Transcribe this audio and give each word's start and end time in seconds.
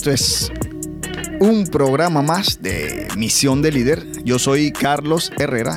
Esto 0.00 0.12
es 0.12 0.50
un 1.40 1.66
programa 1.66 2.22
más 2.22 2.62
de 2.62 3.06
Misión 3.18 3.60
de 3.60 3.70
Líder. 3.70 4.06
Yo 4.24 4.38
soy 4.38 4.72
Carlos 4.72 5.30
Herrera, 5.38 5.76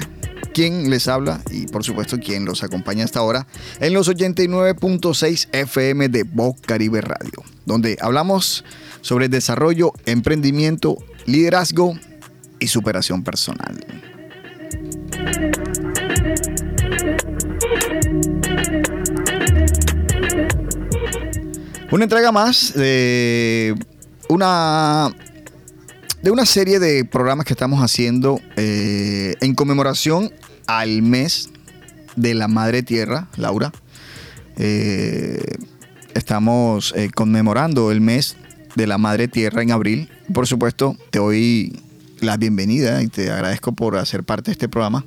quien 0.53 0.89
les 0.89 1.09
habla 1.09 1.41
y 1.51 1.67
por 1.67 1.83
supuesto 1.83 2.17
quien 2.19 2.45
los 2.45 2.63
acompaña 2.63 3.03
hasta 3.03 3.19
ahora 3.19 3.45
en 3.81 3.93
los 3.93 4.07
89.6 4.07 5.49
FM 5.51 6.07
de 6.07 6.23
Voz 6.23 6.55
Caribe 6.61 7.01
Radio, 7.01 7.43
donde 7.65 7.97
hablamos 7.99 8.63
sobre 9.01 9.27
desarrollo, 9.27 9.91
emprendimiento, 10.05 10.99
liderazgo 11.25 11.99
y 12.59 12.67
superación 12.67 13.25
personal. 13.25 13.85
Una 21.91 22.05
entrega 22.05 22.31
más 22.31 22.73
de 22.73 23.75
una, 24.29 25.13
de 26.21 26.31
una 26.31 26.45
serie 26.45 26.79
de 26.79 27.05
programas 27.05 27.45
que 27.45 27.53
estamos 27.53 27.81
haciendo 27.81 28.39
eh, 28.55 29.35
en 29.41 29.55
conmemoración 29.55 30.31
al 30.67 31.01
mes 31.01 31.49
de 32.15 32.33
la 32.33 32.47
Madre 32.47 32.83
Tierra, 32.83 33.27
Laura. 33.37 33.71
Eh, 34.57 35.43
estamos 36.13 36.93
eh, 36.95 37.09
conmemorando 37.13 37.91
el 37.91 38.01
mes 38.01 38.37
de 38.75 38.87
la 38.87 38.97
Madre 38.97 39.27
Tierra 39.27 39.61
en 39.61 39.71
abril. 39.71 40.09
Por 40.33 40.47
supuesto, 40.47 40.97
te 41.09 41.19
doy 41.19 41.79
la 42.19 42.37
bienvenida 42.37 43.01
y 43.03 43.07
te 43.07 43.29
agradezco 43.31 43.73
por 43.73 43.97
hacer 43.97 44.23
parte 44.23 44.51
de 44.51 44.53
este 44.53 44.69
programa. 44.69 45.03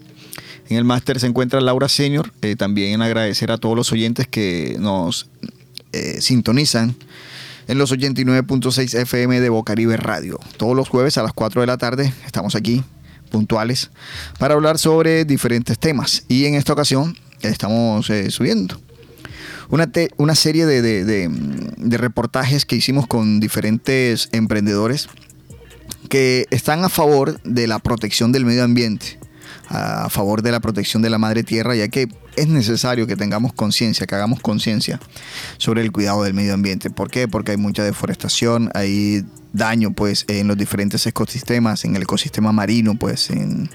En 0.69 0.77
el 0.77 0.85
máster 0.85 1.21
se 1.21 1.29
encuentra 1.29 1.61
Laura 1.61 1.89
Senior. 1.89 2.33
también 2.59 3.01
agradecer 3.01 3.53
a 3.53 3.59
todos 3.59 3.77
los 3.77 3.93
oyentes 3.93 4.27
que 4.27 4.77
nos 4.81 5.31
sintonizan 6.19 6.97
en 7.69 7.79
los 7.79 7.93
89.6 7.93 8.99
FM 9.01 9.41
de 9.41 9.49
Bocaribe 9.49 9.97
Radio. 9.97 10.39
Todos 10.57 10.77
los 10.77 10.89
jueves 10.89 11.19
a 11.19 11.23
las 11.23 11.33
4 11.33 11.61
de 11.61 11.67
la 11.67 11.79
tarde 11.79 12.13
estamos 12.25 12.55
aquí 12.55 12.83
puntuales 13.31 13.91
para 14.39 14.55
hablar 14.55 14.79
sobre 14.79 15.25
diferentes 15.25 15.79
temas. 15.79 16.25
Y 16.29 16.47
en 16.47 16.55
esta 16.55 16.73
ocasión 16.73 17.17
estamos 17.43 18.09
eh, 18.11 18.31
subiendo 18.31 18.81
una, 19.69 19.91
una 20.17 20.35
serie 20.35 20.67
de, 20.67 20.83
de, 20.83 21.99
reportajes 21.99 22.65
que 22.65 22.77
hicimos 22.77 23.07
con 23.07 23.41
diferentes 23.41 24.29
emprendedores 24.33 25.09
que 26.09 26.47
están 26.51 26.85
a 26.85 26.89
favor 26.89 27.41
de 27.43 27.67
la 27.67 27.79
protección 27.79 28.33
del 28.33 28.45
medio 28.45 28.65
ambiente 28.65 29.19
a 29.69 30.09
favor 30.11 30.43
de 30.43 30.53
la 30.53 30.61
protección 30.61 31.03
de 31.03 31.11
la 31.11 31.19
madre 31.19 31.43
tierra, 31.43 31.75
ya 31.75 31.89
que 31.89 32.09
es 32.37 32.49
necesario 32.49 33.07
que 33.07 33.17
tengamos 33.17 33.53
conciencia, 33.53 34.07
que 34.07 34.15
hagamos 34.15 34.41
conciencia 34.41 35.01
sobre 35.59 35.83
el 35.83 35.93
cuidado 35.93 36.23
del 36.23 36.35
medio 36.35 36.55
ambiente. 36.55 36.91
¿Por 36.91 37.11
qué? 37.11 37.29
Porque 37.29 37.53
hay 37.53 37.57
mucha 37.57 37.83
deforestación, 37.83 38.71
hay 38.75 39.25
daño 39.53 39.93
pues 39.93 40.25
en 40.29 40.49
los 40.49 40.57
diferentes 40.57 41.07
ecosistemas, 41.07 41.85
en 41.85 41.97
el 41.97 42.03
ecosistema 42.03 42.53
marino, 42.53 42.95
pues 42.95 43.31
en, 43.31 43.71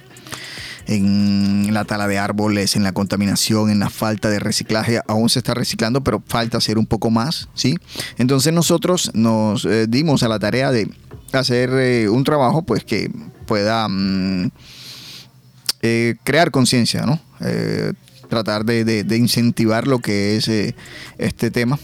la 1.73 1.85
tala 1.85 2.07
de 2.07 2.17
árboles, 2.17 2.75
en 2.75 2.83
la 2.83 2.91
contaminación, 2.91 3.69
en 3.69 3.79
la 3.79 3.89
falta 3.89 4.29
de 4.29 4.39
reciclaje. 4.39 4.99
Aún 5.07 5.29
se 5.29 5.39
está 5.39 5.53
reciclando, 5.53 6.03
pero 6.03 6.21
falta 6.27 6.57
hacer 6.57 6.77
un 6.77 6.85
poco 6.85 7.09
más, 7.09 7.47
¿sí? 7.53 7.77
Entonces 8.17 8.51
nosotros 8.51 9.11
nos 9.13 9.63
eh, 9.65 9.87
dimos 9.87 10.23
a 10.23 10.27
la 10.27 10.37
tarea 10.37 10.71
de 10.71 10.89
hacer 11.31 11.69
eh, 11.73 12.09
un 12.09 12.23
trabajo 12.23 12.63
pues 12.63 12.83
que 12.83 13.09
pueda... 13.45 13.87
Mm, 13.87 14.49
eh, 15.83 16.15
crear 16.23 16.51
conciencia, 16.51 17.07
¿no? 17.07 17.19
Eh, 18.31 18.43
tratar 18.43 18.65
de, 18.65 19.17
incentivar 19.17 19.87
lo 19.87 19.99
que 19.99 20.37
es 20.37 20.47
eh, 20.47 20.73
este 21.17 21.51
tema 21.51 21.77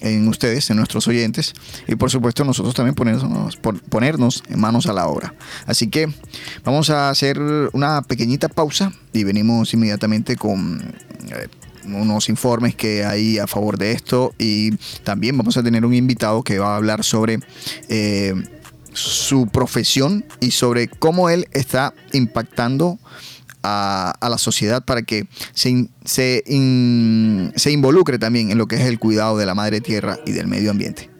en 0.00 0.28
ustedes, 0.28 0.68
en 0.68 0.76
nuestros 0.76 1.08
oyentes, 1.08 1.54
y 1.88 1.94
por 1.94 2.10
supuesto 2.10 2.44
nosotros 2.44 2.74
también 2.74 2.94
ponernos, 2.94 3.56
ponernos 3.88 4.42
manos 4.54 4.86
a 4.86 4.92
la 4.92 5.06
obra. 5.06 5.34
Así 5.66 5.88
que 5.88 6.12
vamos 6.62 6.90
a 6.90 7.08
hacer 7.08 7.38
una 7.72 8.02
pequeñita 8.02 8.50
pausa 8.50 8.92
y 9.14 9.24
venimos 9.24 9.72
inmediatamente 9.72 10.36
con 10.36 10.94
unos 11.86 12.28
informes 12.28 12.74
que 12.74 13.04
hay 13.04 13.38
a 13.38 13.46
favor 13.46 13.78
de 13.78 13.92
esto 13.92 14.34
y 14.38 14.76
también 15.04 15.38
vamos 15.38 15.56
a 15.56 15.62
tener 15.62 15.86
un 15.86 15.94
invitado 15.94 16.42
que 16.42 16.58
va 16.58 16.74
a 16.74 16.76
hablar 16.76 17.02
sobre 17.02 17.38
su 18.92 19.48
profesión 19.48 20.24
y 20.40 20.50
sobre 20.50 20.88
cómo 20.88 21.30
él 21.30 21.48
está 21.52 21.94
impactando 22.12 22.98
a, 23.64 24.28
la 24.28 24.38
sociedad 24.38 24.84
para 24.84 25.02
que 25.02 25.26
se, 25.52 25.88
se, 26.04 26.44
se 27.56 27.70
involucre 27.72 28.18
también 28.18 28.50
en 28.50 28.58
lo 28.58 28.66
que 28.66 28.76
es 28.76 28.82
el 28.82 28.98
cuidado 28.98 29.36
de 29.38 29.46
la 29.46 29.54
madre 29.54 29.80
tierra 29.80 30.18
y 30.26 30.32
del 30.32 30.46
medio 30.46 30.70
ambiente. 30.70 31.10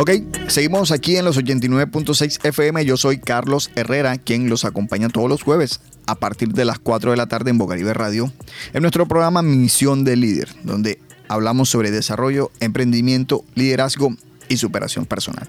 Ok, 0.00 0.12
seguimos 0.46 0.92
aquí 0.92 1.16
en 1.16 1.24
los 1.24 1.36
89.6 1.36 2.46
FM. 2.46 2.84
Yo 2.84 2.96
soy 2.96 3.18
Carlos 3.18 3.72
Herrera, 3.74 4.16
quien 4.16 4.48
los 4.48 4.64
acompaña 4.64 5.08
todos 5.08 5.28
los 5.28 5.42
jueves 5.42 5.80
a 6.06 6.14
partir 6.14 6.52
de 6.52 6.64
las 6.64 6.78
4 6.78 7.10
de 7.10 7.16
la 7.16 7.26
tarde 7.26 7.50
en 7.50 7.58
Bocaribe 7.58 7.92
Radio, 7.94 8.32
en 8.74 8.82
nuestro 8.82 9.08
programa 9.08 9.42
Misión 9.42 10.04
de 10.04 10.14
Líder, 10.14 10.50
donde 10.62 11.00
hablamos 11.26 11.68
sobre 11.68 11.90
desarrollo, 11.90 12.52
emprendimiento, 12.60 13.44
liderazgo 13.56 14.14
y 14.48 14.58
superación 14.58 15.04
personal. 15.04 15.48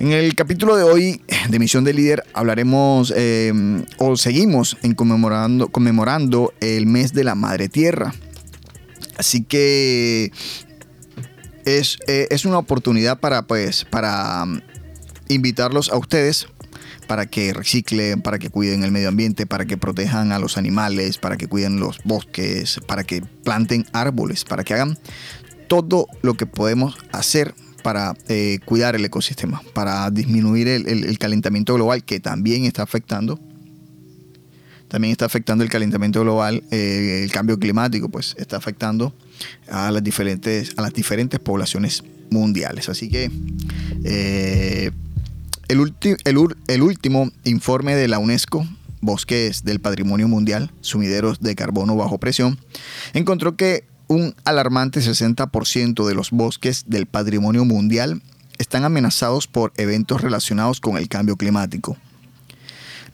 En 0.00 0.12
el 0.12 0.34
capítulo 0.34 0.76
de 0.76 0.82
hoy 0.82 1.22
de 1.48 1.58
Misión 1.58 1.82
de 1.82 1.94
Líder 1.94 2.24
hablaremos 2.34 3.10
em, 3.16 3.86
o 3.96 4.18
seguimos 4.18 4.76
en 4.82 4.92
conmemorando, 4.92 5.68
conmemorando 5.68 6.52
el 6.60 6.86
mes 6.86 7.14
de 7.14 7.24
la 7.24 7.34
Madre 7.34 7.70
Tierra. 7.70 8.12
Así 9.16 9.44
que 9.44 10.30
es, 11.66 11.98
eh, 12.06 12.28
es 12.30 12.46
una 12.46 12.58
oportunidad 12.58 13.20
para, 13.20 13.42
pues, 13.42 13.84
para 13.84 14.46
mm, 14.46 14.62
invitarlos 15.28 15.90
a 15.90 15.98
ustedes 15.98 16.46
para 17.06 17.26
que 17.26 17.52
reciclen, 17.52 18.20
para 18.20 18.38
que 18.38 18.50
cuiden 18.50 18.82
el 18.82 18.90
medio 18.90 19.08
ambiente, 19.08 19.46
para 19.46 19.64
que 19.64 19.76
protejan 19.76 20.32
a 20.32 20.38
los 20.38 20.56
animales, 20.56 21.18
para 21.18 21.36
que 21.36 21.46
cuiden 21.46 21.78
los 21.78 21.98
bosques, 22.04 22.80
para 22.86 23.04
que 23.04 23.22
planten 23.44 23.86
árboles, 23.92 24.44
para 24.44 24.64
que 24.64 24.74
hagan 24.74 24.98
todo 25.68 26.08
lo 26.22 26.34
que 26.34 26.46
podemos 26.46 26.96
hacer 27.12 27.54
para 27.82 28.14
eh, 28.28 28.58
cuidar 28.64 28.96
el 28.96 29.04
ecosistema, 29.04 29.62
para 29.72 30.10
disminuir 30.10 30.66
el, 30.66 31.18
calentamiento 31.18 31.74
global 31.74 32.02
que 32.02 32.18
también 32.18 32.64
está 32.64 32.82
afectando. 32.82 33.38
También 34.88 35.12
está 35.12 35.26
afectando 35.26 35.62
el 35.62 35.70
calentamiento 35.70 36.20
global, 36.22 36.64
eh, 36.72 37.22
el 37.22 37.30
cambio 37.30 37.58
climático, 37.58 38.08
pues 38.08 38.34
está 38.38 38.56
afectando 38.56 39.14
a 39.68 39.90
las 39.90 40.02
diferentes, 40.02 40.74
a 40.76 40.82
las 40.82 40.92
diferentes 40.92 41.40
poblaciones 41.40 42.02
mundiales. 42.30 42.88
Así 42.88 43.08
que 43.08 43.30
eh, 44.04 44.90
el, 45.68 45.94
el, 46.66 46.82
último 46.82 47.30
informe 47.44 47.94
de 47.94 48.08
la 48.08 48.18
UNESCO, 48.18 48.66
Bosques 49.00 49.64
del 49.64 49.80
Patrimonio 49.80 50.28
Mundial, 50.28 50.70
sumideros 50.80 51.40
de 51.40 51.54
carbono 51.54 51.96
bajo 51.96 52.18
presión, 52.18 52.58
encontró 53.14 53.56
que 53.56 53.84
un 54.08 54.34
alarmante 54.44 55.00
60% 55.00 56.06
de 56.06 56.14
los 56.14 56.30
bosques 56.30 56.84
del 56.86 57.06
patrimonio 57.06 57.64
mundial 57.64 58.22
están 58.58 58.84
amenazados 58.84 59.46
por 59.46 59.72
eventos 59.76 60.20
relacionados 60.20 60.80
con 60.80 60.96
el 60.96 61.08
cambio 61.08 61.36
climático. 61.36 61.96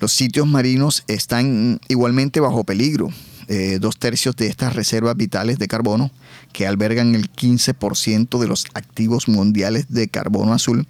Los 0.01 0.13
sitios 0.13 0.47
marinos 0.47 1.05
están 1.07 1.81
igualmente 1.89 2.41
bajo 2.41 2.65
peligro. 2.65 3.11
Eh, 3.49 3.79
dos 3.81 3.99
tercios 3.99 4.37
de 4.37 4.47
estas 4.47 4.75
reservas 4.75 5.17
vitales 5.17 5.59
de 5.59 5.69
carbono, 5.69 6.11
que 6.53 6.67
albergan 6.67 7.15
el 7.15 7.31
15% 7.31 8.39
de 8.39 8.47
los 8.47 8.67
activos 8.75 9.29
mundiales 9.29 9.87
de 9.89 10.09
carbono 10.09 10.53
azul, 10.53 10.87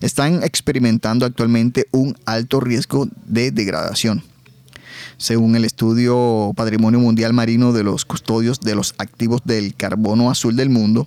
están 0.00 0.42
experimentando 0.42 1.26
actualmente 1.26 1.88
un 1.90 2.16
alto 2.24 2.60
riesgo 2.60 3.08
de 3.26 3.50
degradación. 3.50 4.22
Según 5.18 5.56
el 5.56 5.64
estudio 5.64 6.52
Patrimonio 6.56 7.00
Mundial 7.00 7.32
Marino 7.32 7.72
de 7.72 7.84
los 7.84 8.04
Custodios 8.04 8.60
de 8.60 8.74
los 8.74 8.94
Activos 8.98 9.42
del 9.44 9.74
Carbono 9.74 10.30
Azul 10.30 10.56
del 10.56 10.70
Mundo, 10.70 11.06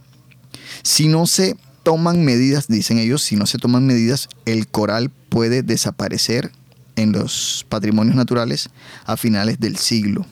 si 0.83 1.07
no 1.07 1.25
se 1.27 1.57
toman 1.83 2.23
medidas, 2.23 2.67
dicen 2.67 2.99
ellos, 2.99 3.23
si 3.23 3.35
no 3.35 3.45
se 3.45 3.57
toman 3.57 3.85
medidas, 3.85 4.29
el 4.45 4.67
coral 4.67 5.09
puede 5.29 5.63
desaparecer 5.63 6.51
en 6.95 7.11
los 7.11 7.65
patrimonios 7.69 8.15
naturales 8.15 8.69
a 9.05 9.17
finales 9.17 9.59
del 9.59 9.77
siglo 9.77 10.25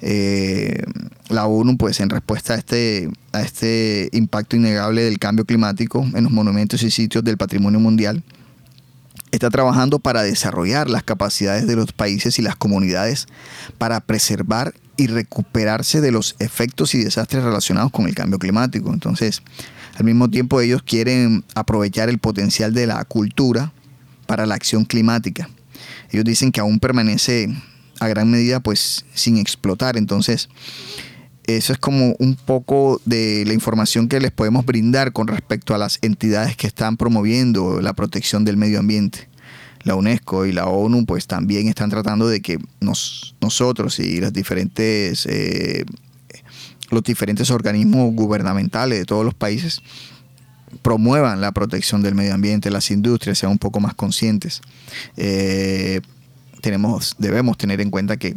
eh, 0.00 0.82
la 1.28 1.46
ONU, 1.46 1.76
pues 1.76 2.00
en 2.00 2.10
respuesta 2.10 2.54
a 2.54 2.56
este, 2.56 3.08
a 3.32 3.42
este 3.42 4.08
impacto 4.12 4.56
innegable 4.56 5.02
del 5.02 5.18
cambio 5.18 5.44
climático 5.44 6.06
en 6.14 6.24
los 6.24 6.32
monumentos 6.32 6.82
y 6.82 6.90
sitios 6.90 7.24
del 7.24 7.36
patrimonio 7.36 7.80
mundial, 7.80 8.22
está 9.32 9.50
trabajando 9.50 9.98
para 9.98 10.22
desarrollar 10.22 10.88
las 10.88 11.02
capacidades 11.02 11.66
de 11.66 11.76
los 11.76 11.92
países 11.92 12.38
y 12.38 12.42
las 12.42 12.56
comunidades 12.56 13.26
para 13.78 14.00
preservar 14.00 14.74
y 14.96 15.08
recuperarse 15.08 16.00
de 16.00 16.10
los 16.10 16.36
efectos 16.38 16.94
y 16.94 17.04
desastres 17.04 17.44
relacionados 17.44 17.90
con 17.90 18.06
el 18.06 18.14
cambio 18.14 18.38
climático. 18.38 18.92
Entonces, 18.92 19.42
al 19.98 20.04
mismo 20.04 20.30
tiempo 20.30 20.60
ellos 20.60 20.82
quieren 20.82 21.44
aprovechar 21.54 22.08
el 22.08 22.18
potencial 22.18 22.72
de 22.72 22.86
la 22.86 23.04
cultura 23.04 23.72
para 24.26 24.46
la 24.46 24.54
acción 24.54 24.84
climática. 24.84 25.48
Ellos 26.10 26.24
dicen 26.24 26.52
que 26.52 26.60
aún 26.60 26.78
permanece 26.78 27.54
a 28.00 28.08
gran 28.08 28.30
medida 28.30 28.60
pues 28.60 29.04
sin 29.14 29.38
explotar. 29.38 29.96
Entonces, 29.96 30.48
eso 31.46 31.72
es 31.72 31.78
como 31.78 32.16
un 32.18 32.34
poco 32.34 33.00
de 33.04 33.44
la 33.46 33.54
información 33.54 34.08
que 34.08 34.20
les 34.20 34.32
podemos 34.32 34.66
brindar 34.66 35.12
con 35.12 35.28
respecto 35.28 35.74
a 35.74 35.78
las 35.78 35.98
entidades 36.02 36.56
que 36.56 36.66
están 36.66 36.96
promoviendo 36.96 37.80
la 37.80 37.92
protección 37.92 38.44
del 38.44 38.56
medio 38.56 38.80
ambiente 38.80 39.28
la 39.86 39.94
UNESCO 39.94 40.46
y 40.46 40.52
la 40.52 40.66
ONU 40.66 41.06
pues 41.06 41.28
también 41.28 41.68
están 41.68 41.90
tratando 41.90 42.26
de 42.26 42.42
que 42.42 42.58
nos, 42.80 43.36
nosotros 43.40 44.00
y 44.00 44.20
las 44.20 44.32
diferentes, 44.32 45.26
eh, 45.26 45.84
los 46.90 47.04
diferentes 47.04 47.52
organismos 47.52 48.12
gubernamentales 48.12 48.98
de 48.98 49.04
todos 49.04 49.24
los 49.24 49.34
países 49.34 49.80
promuevan 50.82 51.40
la 51.40 51.52
protección 51.52 52.02
del 52.02 52.16
medio 52.16 52.34
ambiente, 52.34 52.68
las 52.68 52.90
industrias 52.90 53.38
sean 53.38 53.52
un 53.52 53.58
poco 53.58 53.78
más 53.78 53.94
conscientes. 53.94 54.60
Eh, 55.16 56.00
tenemos, 56.60 57.14
debemos 57.18 57.58
tener 57.58 57.80
en 57.80 57.90
cuenta 57.90 58.16
que 58.16 58.36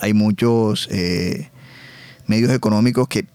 hay 0.00 0.14
muchos 0.14 0.88
eh, 0.90 1.50
medios 2.26 2.50
económicos 2.52 3.08
que, 3.08 3.26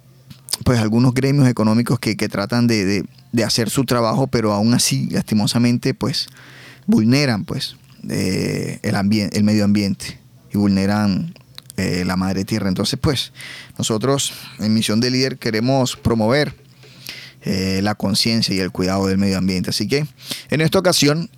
pues 0.64 0.80
algunos 0.80 1.14
gremios 1.14 1.48
económicos 1.48 2.00
que, 2.00 2.16
tratan 2.16 2.68
de, 2.68 3.06
de, 3.32 3.44
hacer 3.44 3.70
su 3.70 3.86
trabajo, 3.86 4.28
pero 4.28 4.54
aún 4.54 4.74
así, 4.74 5.08
lastimosamente, 5.10 5.94
pues 5.94 6.28
vulneran 6.88 7.46
pues 7.46 7.78
el, 8.10 8.96
ambiente, 8.96 9.38
el 9.38 9.44
medio 9.44 9.66
ambiente 9.66 10.20
y 10.54 10.58
vulneran 10.58 11.34
eh, 11.76 12.04
la 12.06 12.16
madre 12.16 12.46
tierra. 12.46 12.70
Entonces 12.70 12.98
pues 13.02 13.34
nosotros 13.78 14.34
en 14.60 14.74
Misión 14.74 15.00
de 15.00 15.12
Líder 15.12 15.38
queremos 15.38 15.96
promover 15.96 16.56
eh, 17.44 17.82
la 17.84 17.96
conciencia 17.96 18.56
y 18.56 18.60
el 18.60 18.72
cuidado 18.72 19.08
del 19.08 19.18
medio 19.18 19.38
ambiente. 19.38 19.70
Así 19.70 19.88
que 19.88 20.08
en 20.50 20.62
esta 20.62 20.80
ocasión 20.80 21.30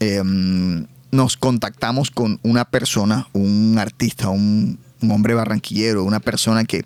nos 1.11 1.37
contactamos 1.37 2.11
con 2.11 2.39
una 2.43 2.65
persona, 2.65 3.27
un 3.33 3.77
artista, 3.79 4.29
un, 4.29 4.79
hombre 5.01 5.33
barranquillero, 5.33 6.03
una 6.03 6.19
persona 6.19 6.65
que 6.65 6.83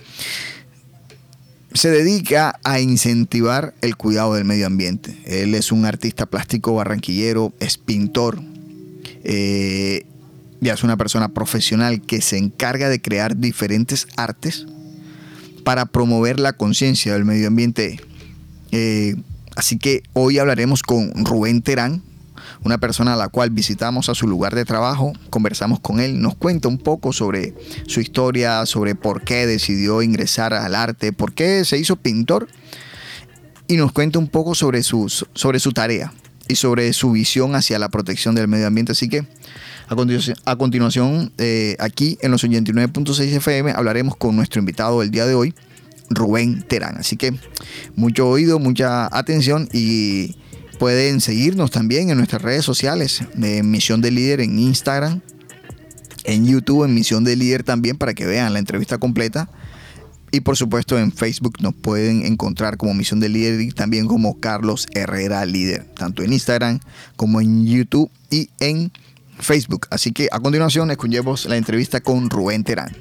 se 1.74 1.90
dedica 1.90 2.60
a 2.64 2.80
incentivar 2.80 3.74
el 3.82 3.98
cuidado 3.98 4.36
del 4.36 4.46
medio 4.46 4.68
ambiente. 4.68 5.18
Él 5.26 5.56
es 5.56 5.72
un 5.72 5.86
artista 5.86 6.28
plástico 6.28 6.76
barranquillero, 6.76 7.52
es 7.60 7.78
pintor, 7.78 8.40
eh, 9.24 10.06
ya 10.62 10.74
es 10.74 10.84
una 10.84 10.96
persona 10.96 11.30
profesional 11.30 12.02
que 12.02 12.22
se 12.22 12.38
encarga 12.38 12.90
de 12.90 13.02
crear 13.02 13.36
diferentes 13.36 14.08
artes 14.16 14.68
para 15.64 15.88
promover 15.88 16.40
la 16.40 16.54
conciencia 16.54 17.14
del 17.14 17.26
medio 17.26 17.48
ambiente. 17.48 18.00
Eh, 18.72 19.16
así 19.56 19.80
que 19.80 20.04
hoy 20.14 20.38
hablaremos 20.38 20.84
con 20.84 21.12
Rubén 21.26 21.64
Terán, 21.64 22.04
una 22.64 22.78
persona 22.78 23.14
a 23.14 23.18
la 23.18 23.28
cual 23.28 23.50
visitamos 23.50 24.10
a 24.10 24.16
su 24.16 24.28
lugar 24.28 24.56
de 24.56 24.66
trabajo, 24.66 25.14
conversamos 25.30 25.80
con 25.80 26.00
él, 26.00 26.22
nos 26.22 26.36
cuenta 26.36 26.68
un 26.68 26.78
poco 26.78 27.14
sobre 27.14 27.54
su 27.88 28.00
historia, 28.00 28.66
sobre 28.66 28.96
por 28.96 29.24
qué 29.24 29.46
decidió 29.46 30.02
ingresar 30.02 30.54
al 30.54 30.76
arte, 30.76 31.14
por 31.14 31.34
qué 31.34 31.66
se 31.66 31.78
hizo 31.78 31.96
pintor 31.96 32.48
y 33.68 33.78
nos 33.78 33.92
cuenta 33.92 34.20
un 34.20 34.28
poco 34.28 34.56
sobre, 34.56 34.82
sobre 34.84 35.60
su 35.60 35.72
tarea 35.72 36.14
y 36.48 36.56
sobre 36.56 36.92
su 36.94 37.12
visión 37.12 37.56
hacia 37.56 37.80
la 37.80 37.90
protección 37.90 38.36
del 38.36 38.48
medio 38.48 38.68
ambiente. 38.68 38.92
Así 38.92 39.10
que 39.10 39.26
a 39.88 39.96
continuación, 39.96 40.38
a 40.46 40.56
continuación 40.56 41.34
eh, 41.38 41.76
aquí 41.80 42.18
en 42.22 42.32
los 42.32 42.44
89.6 42.44 43.20
FM 43.38 43.72
hablaremos 43.72 44.16
con 44.16 44.36
nuestro 44.36 44.60
invitado 44.60 45.02
del 45.02 45.12
día 45.12 45.26
de 45.26 45.36
hoy, 45.36 45.54
Rubén 46.10 46.64
Terán. 46.64 46.98
Así 46.98 47.18
que 47.18 47.34
mucho 47.96 48.30
oído, 48.30 48.60
mucha 48.60 49.08
atención 49.16 49.70
y 49.74 50.36
pueden 50.84 51.22
seguirnos 51.22 51.72
también 51.72 52.10
en 52.10 52.18
nuestras 52.18 52.42
redes 52.42 52.66
sociales 52.66 53.24
de 53.36 53.64
Misión 53.64 54.02
de 54.02 54.12
Líder 54.12 54.42
en 54.42 54.60
Instagram, 54.60 55.22
en 56.26 56.46
YouTube, 56.46 56.84
en 56.84 56.94
Misión 56.94 57.24
de 57.24 57.38
Líder 57.38 57.64
también 57.64 57.98
para 57.98 58.14
que 58.14 58.26
vean 58.26 58.52
la 58.52 58.60
entrevista 58.60 58.98
completa 58.98 59.50
y 60.30 60.42
por 60.42 60.58
supuesto 60.58 61.00
en 61.00 61.14
Facebook 61.14 61.54
nos 61.62 61.74
pueden 61.74 62.26
encontrar 62.26 62.76
como 62.76 62.94
Misión 62.94 63.22
de 63.22 63.30
Líder 63.30 63.62
y 63.62 63.72
también 63.72 64.08
como 64.08 64.42
Carlos 64.42 64.88
Herrera 64.94 65.46
Líder, 65.46 65.86
tanto 65.96 66.22
en 66.22 66.34
Instagram 66.34 66.82
como 67.16 67.40
en 67.40 67.66
YouTube 67.66 68.12
y 68.30 68.50
en 68.60 68.92
Facebook. 69.40 69.88
Así 69.90 70.12
que 70.12 70.28
a 70.34 70.42
continuación 70.42 70.92
escuchemos 70.92 71.46
la 71.46 71.56
entrevista 71.56 72.02
con 72.02 72.30
Rubén 72.30 72.66
Terán. 72.66 72.94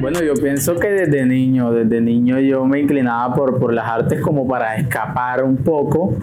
Bueno, 0.00 0.20
yo 0.22 0.34
pienso 0.34 0.74
que 0.76 0.88
desde 0.88 1.24
niño, 1.24 1.72
desde 1.72 2.00
niño 2.00 2.38
yo 2.40 2.64
me 2.66 2.80
inclinaba 2.80 3.34
por, 3.34 3.58
por 3.58 3.72
las 3.72 3.88
artes 3.88 4.20
como 4.20 4.46
para 4.46 4.76
escapar 4.76 5.42
un 5.44 5.56
poco 5.56 6.16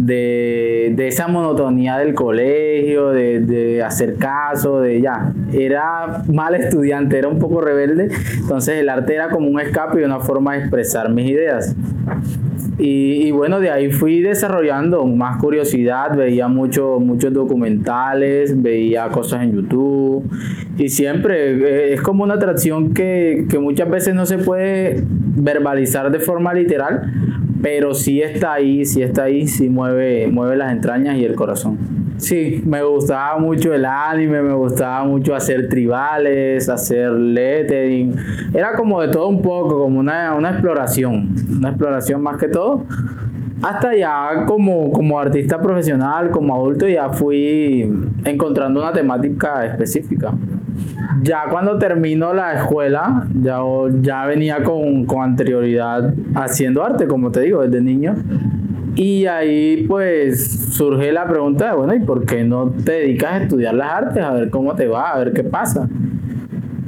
de, 0.00 0.92
de 0.96 1.08
esa 1.08 1.28
monotonía 1.28 1.98
del 1.98 2.14
colegio, 2.14 3.10
de, 3.10 3.40
de, 3.40 3.82
hacer 3.82 4.16
caso, 4.16 4.80
de 4.80 5.00
ya. 5.00 5.32
Era 5.52 6.22
mal 6.32 6.54
estudiante, 6.54 7.18
era 7.18 7.28
un 7.28 7.38
poco 7.38 7.60
rebelde, 7.60 8.08
entonces 8.40 8.76
el 8.80 8.88
arte 8.88 9.14
era 9.14 9.28
como 9.28 9.48
un 9.48 9.60
escape 9.60 10.00
y 10.00 10.04
una 10.04 10.20
forma 10.20 10.54
de 10.54 10.60
expresar 10.60 11.10
mis 11.10 11.30
ideas. 11.30 11.76
Y, 12.82 13.30
bueno, 13.32 13.60
de 13.60 13.70
ahí 13.70 13.92
fui 13.92 14.22
desarrollando 14.22 15.04
más 15.04 15.36
curiosidad, 15.36 16.16
veía 16.16 16.48
mucho, 16.48 16.98
muchos 16.98 17.30
documentales, 17.30 18.60
veía 18.62 19.08
cosas 19.08 19.42
en 19.42 19.52
YouTube 19.52 20.24
y 20.78 20.88
siempre 20.88 21.90
eh, 21.90 21.92
es 21.92 22.00
como 22.00 22.24
una 22.24 22.34
atracción 22.34 22.94
que, 22.94 23.44
que 23.50 23.58
muchas 23.58 23.90
veces 23.90 24.14
no 24.14 24.24
se 24.24 24.38
puede 24.38 25.04
verbalizar 25.06 26.10
de 26.10 26.20
forma 26.20 26.54
literal, 26.54 27.12
pero 27.62 27.94
sí 27.94 28.22
está 28.22 28.54
ahí, 28.54 28.84
sí 28.84 29.02
está 29.02 29.24
ahí, 29.24 29.46
sí 29.46 29.68
mueve, 29.68 30.28
mueve 30.28 30.56
las 30.56 30.72
entrañas 30.72 31.16
y 31.16 31.24
el 31.24 31.34
corazón. 31.34 31.78
Sí, 32.16 32.62
me 32.66 32.82
gustaba 32.82 33.38
mucho 33.38 33.72
el 33.72 33.84
anime, 33.84 34.42
me 34.42 34.54
gustaba 34.54 35.04
mucho 35.04 35.34
hacer 35.34 35.68
tribales, 35.68 36.68
hacer 36.68 37.12
lettering. 37.12 38.14
Era 38.54 38.74
como 38.74 39.00
de 39.00 39.08
todo 39.08 39.28
un 39.28 39.42
poco, 39.42 39.78
como 39.78 40.00
una, 40.00 40.34
una 40.34 40.50
exploración, 40.50 41.34
una 41.50 41.70
exploración 41.70 42.22
más 42.22 42.36
que 42.38 42.48
todo. 42.48 42.84
Hasta 43.62 43.94
ya 43.94 44.44
como, 44.46 44.90
como 44.90 45.18
artista 45.18 45.60
profesional, 45.60 46.30
como 46.30 46.54
adulto, 46.54 46.88
ya 46.88 47.10
fui 47.10 47.90
encontrando 48.24 48.80
una 48.80 48.92
temática 48.92 49.66
específica 49.66 50.32
ya 51.22 51.44
cuando 51.50 51.78
termino 51.78 52.32
la 52.32 52.54
escuela, 52.54 53.26
ya, 53.42 53.60
ya 54.00 54.26
venía 54.26 54.62
con, 54.62 55.04
con 55.04 55.22
anterioridad 55.22 56.14
haciendo 56.34 56.84
arte, 56.84 57.06
como 57.06 57.30
te 57.30 57.40
digo, 57.40 57.62
desde 57.62 57.80
niño. 57.80 58.14
Y 58.96 59.26
ahí 59.26 59.84
pues 59.86 60.74
surge 60.74 61.12
la 61.12 61.26
pregunta 61.26 61.70
de, 61.70 61.76
bueno, 61.76 61.94
¿y 61.94 62.00
por 62.00 62.26
qué 62.26 62.44
no 62.44 62.70
te 62.70 62.92
dedicas 62.92 63.32
a 63.32 63.42
estudiar 63.44 63.74
las 63.74 63.92
artes? 63.92 64.22
A 64.22 64.32
ver 64.32 64.50
cómo 64.50 64.74
te 64.74 64.88
va, 64.88 65.10
a 65.10 65.18
ver 65.18 65.32
qué 65.32 65.44
pasa. 65.44 65.88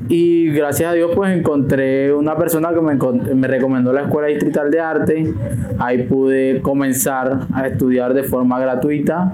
Y 0.09 0.51
gracias 0.51 0.91
a 0.91 0.95
Dios 0.95 1.13
pues 1.15 1.35
encontré 1.35 2.13
una 2.13 2.37
persona 2.37 2.71
que 2.75 2.81
me, 2.81 3.35
me, 3.35 3.49
recomendó 3.49 3.93
la 3.93 4.03
Escuela 4.03 4.29
Distrital 4.29 4.71
de 4.71 4.81
Arte. 4.81 5.35
Ahí 5.79 6.03
pude 6.03 6.61
comenzar 6.61 7.47
a 7.53 7.67
estudiar 7.67 8.13
de 8.13 8.25
forma 8.25 8.59
gratuita 8.61 9.33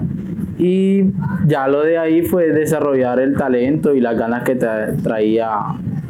y 0.59 1.05
ya 1.47 1.69
lo 1.69 1.83
de 1.83 1.97
ahí 1.97 2.21
fue 2.21 2.51
desarrollar 2.51 3.21
el 3.21 3.35
talento 3.35 3.95
y 3.95 4.01
las 4.01 4.17
ganas 4.17 4.43
que 4.43 4.55
traía 4.55 5.49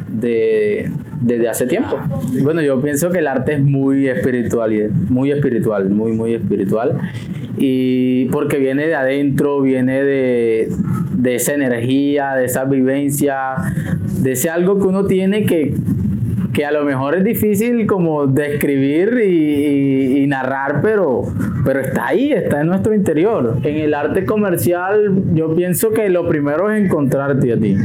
de, 0.08 0.90
desde 1.20 1.48
hace 1.48 1.66
tiempo. 1.66 1.96
Bueno, 2.42 2.60
yo 2.60 2.82
pienso 2.82 3.10
que 3.10 3.20
el 3.20 3.28
arte 3.28 3.54
es 3.54 3.62
muy 3.62 4.08
espiritual, 4.08 4.90
muy 5.08 5.30
espiritual, 5.30 5.88
muy, 5.88 6.12
muy 6.12 6.34
espiritual. 6.34 6.98
Y 7.58 8.24
porque 8.26 8.58
viene 8.58 8.88
de 8.88 8.96
adentro, 8.96 9.60
viene 9.60 10.02
de, 10.02 10.68
de 11.12 11.34
esa 11.36 11.54
energía, 11.54 12.34
de 12.34 12.46
esa 12.46 12.64
vivencia, 12.64 13.54
de 14.20 14.32
ese 14.32 14.50
algo 14.50 14.80
que 14.80 14.86
uno 14.88 15.06
tiene 15.06 15.44
que, 15.46 15.74
que 16.52 16.64
a 16.64 16.72
lo 16.72 16.84
mejor 16.84 17.14
es 17.16 17.24
difícil 17.24 17.86
como 17.86 18.26
describir 18.26 19.20
y, 19.20 20.26
narrar, 20.26 20.80
pero, 20.80 21.22
pero 21.64 21.80
está 21.80 22.08
ahí, 22.08 22.32
está 22.32 22.60
en 22.60 22.68
nuestro 22.68 22.94
interior. 22.94 23.58
En 23.64 23.76
el 23.76 23.94
arte 23.94 24.24
comercial 24.24 25.22
yo 25.34 25.54
pienso 25.56 25.90
que 25.90 26.08
lo 26.08 26.28
primero 26.28 26.70
es 26.70 26.84
encontrarte 26.84 27.52
a 27.52 27.56
ti. 27.56 27.76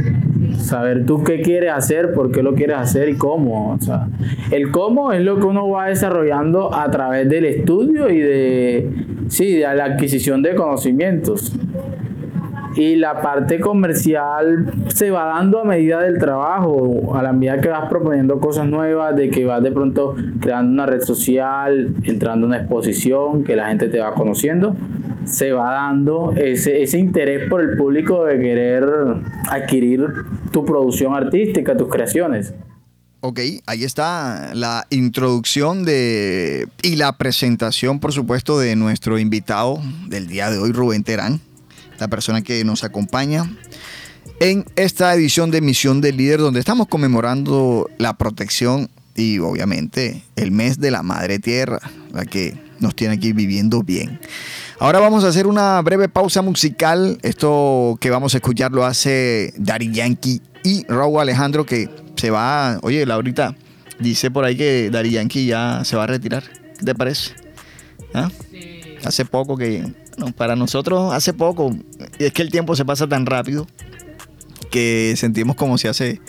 Saber 0.58 1.04
tú 1.06 1.24
qué 1.24 1.42
quieres 1.42 1.72
hacer, 1.72 2.12
por 2.12 2.30
qué 2.30 2.42
lo 2.42 2.54
quieres 2.54 2.76
hacer 2.76 3.08
y 3.08 3.16
cómo. 3.16 3.72
O 3.74 3.80
sea, 3.80 4.08
el 4.52 4.70
cómo 4.70 5.12
es 5.12 5.22
lo 5.22 5.38
que 5.38 5.46
uno 5.46 5.68
va 5.68 5.88
desarrollando 5.88 6.72
a 6.74 6.88
través 6.90 7.28
del 7.28 7.46
estudio 7.46 8.08
y 8.10 8.18
de, 8.18 8.90
sí, 9.28 9.54
de 9.56 9.74
la 9.74 9.84
adquisición 9.84 10.42
de 10.42 10.54
conocimientos 10.54 11.52
y 12.76 12.96
la 12.96 13.22
parte 13.22 13.58
comercial 13.58 14.72
se 14.88 15.10
va 15.10 15.24
dando 15.24 15.60
a 15.60 15.64
medida 15.64 16.02
del 16.02 16.18
trabajo, 16.18 17.16
a 17.16 17.22
la 17.22 17.32
medida 17.32 17.60
que 17.60 17.68
vas 17.68 17.88
proponiendo 17.88 18.38
cosas 18.38 18.68
nuevas, 18.68 19.16
de 19.16 19.30
que 19.30 19.46
vas 19.46 19.62
de 19.62 19.72
pronto 19.72 20.14
creando 20.40 20.72
una 20.72 20.86
red 20.86 21.00
social, 21.00 21.94
entrando 22.04 22.46
a 22.46 22.48
una 22.48 22.58
exposición, 22.58 23.44
que 23.44 23.56
la 23.56 23.68
gente 23.68 23.88
te 23.88 23.98
va 23.98 24.14
conociendo. 24.14 24.76
se 25.24 25.52
va 25.52 25.72
dando 25.72 26.32
ese, 26.36 26.82
ese 26.82 26.98
interés 26.98 27.48
por 27.48 27.60
el 27.60 27.76
público 27.76 28.24
de 28.24 28.38
querer 28.38 28.84
adquirir 29.50 30.06
tu 30.52 30.64
producción 30.64 31.14
artística, 31.14 31.76
tus 31.76 31.88
creaciones. 31.88 32.54
Ok, 33.20 33.40
ahí 33.66 33.82
está 33.82 34.54
la 34.54 34.86
introducción 34.90 35.84
de 35.84 36.68
y 36.82 36.94
la 36.94 37.16
presentación, 37.18 37.98
por 37.98 38.12
supuesto, 38.12 38.58
de 38.58 38.76
nuestro 38.76 39.18
invitado 39.18 39.80
del 40.06 40.28
día 40.28 40.48
de 40.48 40.58
hoy, 40.58 40.70
Rubén 40.70 41.02
Terán, 41.02 41.40
la 41.98 42.08
persona 42.08 42.42
que 42.42 42.64
nos 42.64 42.84
acompaña 42.84 43.50
en 44.40 44.64
esta 44.76 45.14
edición 45.14 45.50
de 45.50 45.60
Misión 45.60 46.00
del 46.00 46.16
Líder, 46.16 46.40
donde 46.40 46.60
estamos 46.60 46.88
conmemorando 46.88 47.88
la 47.98 48.18
protección 48.18 48.90
y 49.14 49.38
obviamente 49.38 50.22
el 50.36 50.50
mes 50.50 50.78
de 50.78 50.90
la 50.90 51.02
Madre 51.02 51.38
Tierra, 51.38 51.80
la 52.12 52.26
que 52.26 52.58
nos 52.80 52.94
tiene 52.94 53.14
aquí 53.14 53.32
viviendo 53.32 53.82
bien. 53.82 54.20
Ahora 54.78 55.00
vamos 55.00 55.24
a 55.24 55.28
hacer 55.28 55.46
una 55.46 55.80
breve 55.80 56.08
pausa 56.08 56.42
musical. 56.42 57.18
Esto 57.22 57.96
que 58.00 58.10
vamos 58.10 58.34
a 58.34 58.38
escuchar 58.38 58.72
lo 58.72 58.84
hace 58.84 59.54
Dari 59.56 59.90
Yankee 59.90 60.42
y 60.62 60.84
Raúl 60.86 61.20
Alejandro 61.20 61.64
que 61.64 61.88
se 62.16 62.30
va, 62.30 62.78
oye, 62.82 63.06
Laurita, 63.06 63.56
dice 63.98 64.30
por 64.30 64.44
ahí 64.44 64.56
que 64.56 64.90
Dari 64.90 65.12
Yankee 65.12 65.46
ya 65.46 65.82
se 65.84 65.96
va 65.96 66.04
a 66.04 66.08
retirar. 66.08 66.44
¿Qué 66.78 66.84
te 66.84 66.94
parece? 66.94 67.32
¿Ah? 68.12 68.30
Hace 69.04 69.24
poco 69.24 69.56
que, 69.56 69.84
para 70.36 70.56
nosotros 70.56 71.12
hace 71.12 71.32
poco, 71.32 71.74
es 72.18 72.32
que 72.32 72.42
el 72.42 72.50
tiempo 72.50 72.74
se 72.76 72.84
pasa 72.84 73.06
tan 73.06 73.26
rápido 73.26 73.66
que 74.70 75.14
sentimos 75.16 75.56
como 75.56 75.78
si 75.78 75.88
hace 75.88 76.20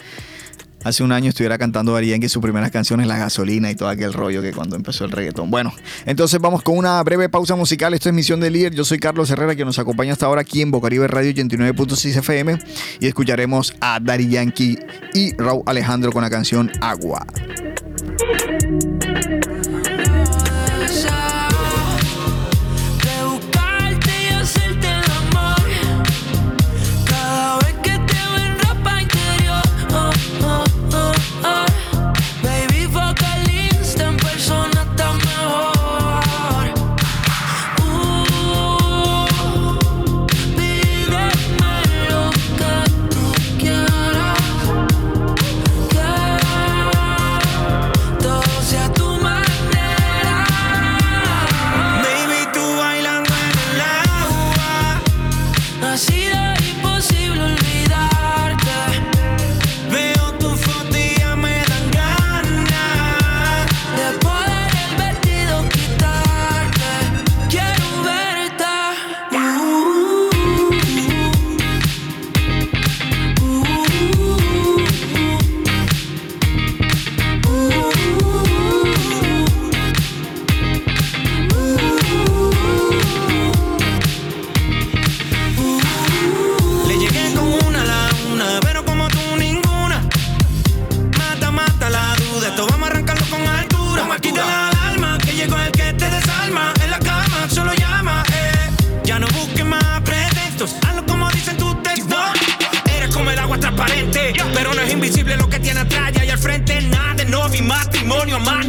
hace 0.84 1.04
un 1.04 1.12
año 1.12 1.30
estuviera 1.30 1.58
cantando 1.58 1.94
Darían 1.94 2.20
que 2.22 2.30
sus 2.30 2.42
primeras 2.42 2.72
canciones, 2.72 3.08
La 3.08 3.18
Gasolina 3.18 3.70
y 3.70 3.76
todo 3.76 3.90
aquel 3.90 4.14
rollo 4.14 4.42
que 4.42 4.54
cuando 4.54 4.76
empezó 4.76 5.06
el 5.06 5.12
reggaetón. 5.12 5.52
Bueno, 5.52 5.74
entonces 6.06 6.40
vamos 6.40 6.64
con 6.64 6.78
una 6.78 7.02
breve 7.04 7.30
pausa 7.30 7.56
musical. 7.56 7.94
Esto 7.94 8.10
es 8.10 8.16
Misión 8.16 8.40
de 8.40 8.50
Líder. 8.50 8.74
Yo 8.74 8.86
soy 8.86 9.00
Carlos 9.00 9.30
Herrera, 9.30 9.56
que 9.56 9.66
nos 9.66 9.80
acompaña 9.80 10.14
hasta 10.14 10.26
ahora 10.26 10.42
aquí 10.42 10.62
en 10.62 10.72
Bocaribe 10.72 11.08
Radio 11.08 11.32
89.6 11.32 12.18
FM. 12.18 12.60
Y 13.02 13.08
escucharemos 13.08 13.74
a 13.82 14.00
Dari 14.00 14.30
Yankee 14.30 14.80
y 15.14 15.36
Raúl 15.36 15.64
Alejandro 15.66 16.12
con 16.12 16.22
la 16.22 16.30
canción 16.30 16.72
Agua. 16.80 17.26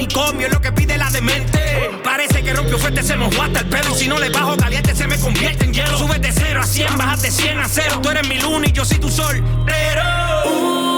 manicomio, 0.09 0.47
es 0.47 0.53
lo 0.53 0.61
que 0.61 0.73
pide 0.73 0.97
la 0.97 1.11
demente. 1.11 1.59
Parece 2.03 2.43
que 2.43 2.53
rompió 2.53 2.79
fuerte, 2.79 3.03
se 3.03 3.17
mojó 3.17 3.43
hasta 3.43 3.61
el 3.61 3.67
pelo. 3.67 3.95
Si 3.95 4.09
no 4.09 4.19
le 4.19 4.31
bajo 4.31 4.57
caliente, 4.57 4.95
se 4.95 5.07
me 5.07 5.19
convierte 5.19 5.65
en 5.65 5.73
hielo. 5.73 5.99
Sube 5.99 6.19
de 6.19 6.33
0 6.33 6.61
a 6.61 6.67
cien, 6.67 6.97
bajas 6.97 7.23
de 7.23 7.31
100 7.31 7.59
a 7.59 7.69
0. 7.69 8.01
Tú 8.03 8.11
eres 8.11 8.29
mi 8.29 8.39
luna 8.41 8.67
y 8.67 8.73
yo 8.73 8.85
soy 8.85 8.99
tu 8.99 9.09
sol. 9.09 9.43
Pero. 9.67 10.98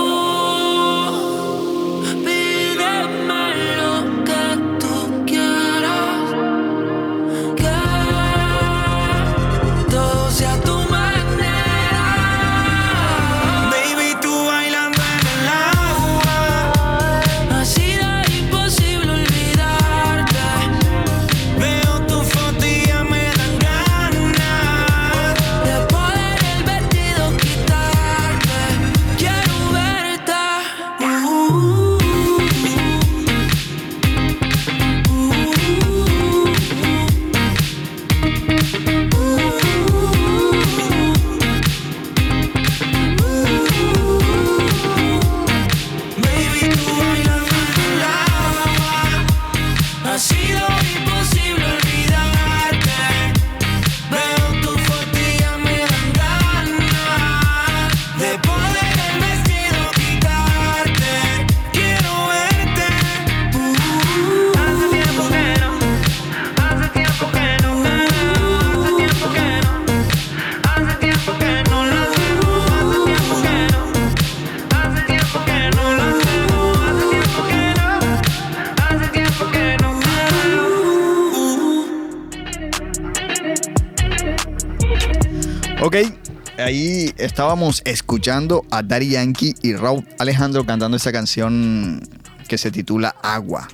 Ahí 86.59 87.11
estábamos 87.17 87.81
escuchando 87.87 88.67
a 88.71 88.83
Daddy 88.83 89.11
Yankee 89.11 89.55
y 89.63 89.75
Raúl 89.75 90.07
Alejandro 90.19 90.67
cantando 90.67 90.99
esa 90.99 91.11
canción 91.11 92.03
que 92.49 92.59
se 92.59 92.71
titula 92.71 93.17
Agua. 93.23 93.67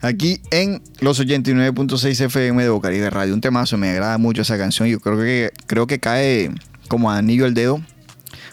Aquí 0.00 0.40
en 0.50 0.82
los 0.98 1.20
89.6 1.20 2.24
FM 2.24 2.64
de 2.64 2.68
Bocaribe 2.68 3.10
Radio. 3.10 3.32
Un 3.32 3.40
temazo, 3.40 3.76
me 3.76 3.90
agrada 3.90 4.18
mucho 4.18 4.42
esa 4.42 4.58
canción. 4.58 4.88
Yo 4.88 4.98
creo 4.98 5.18
que, 5.18 5.52
creo 5.66 5.86
que 5.86 6.00
cae 6.00 6.50
como 6.88 7.12
anillo 7.12 7.44
al 7.44 7.54
dedo 7.54 7.80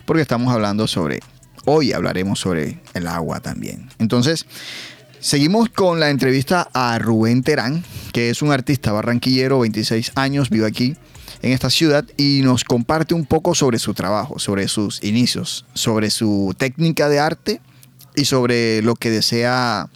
porque 0.05 0.21
estamos 0.21 0.53
hablando 0.53 0.85
sobre, 0.85 1.19
hoy 1.65 1.93
hablaremos 1.93 2.39
sobre 2.39 2.79
el 2.93 3.07
agua 3.07 3.39
también. 3.39 3.89
Entonces, 3.97 4.45
seguimos 5.19 5.69
con 5.69 5.99
la 5.99 6.11
entrevista 6.11 6.69
a 6.73 6.99
Rubén 6.99 7.41
Terán, 7.41 7.83
que 8.13 8.29
es 8.29 8.43
un 8.43 8.51
artista 8.51 8.91
barranquillero, 8.91 9.59
26 9.59 10.11
años, 10.15 10.51
vive 10.51 10.67
aquí 10.67 10.95
en 11.41 11.51
esta 11.51 11.69
ciudad 11.69 12.05
y 12.17 12.41
nos 12.43 12.63
comparte 12.63 13.13
un 13.13 13.25
poco 13.25 13.55
sobre 13.55 13.79
su 13.79 13.93
trabajo, 13.93 14.39
sobre 14.39 14.67
sus 14.67 15.03
inicios, 15.03 15.65
sobre 15.73 16.09
su 16.09 16.55
técnica 16.57 17.09
de 17.09 17.19
arte 17.19 17.61
y 18.15 18.25
sobre 18.25 18.81
lo 18.81 18.95
que 18.95 19.09
desea 19.09 19.89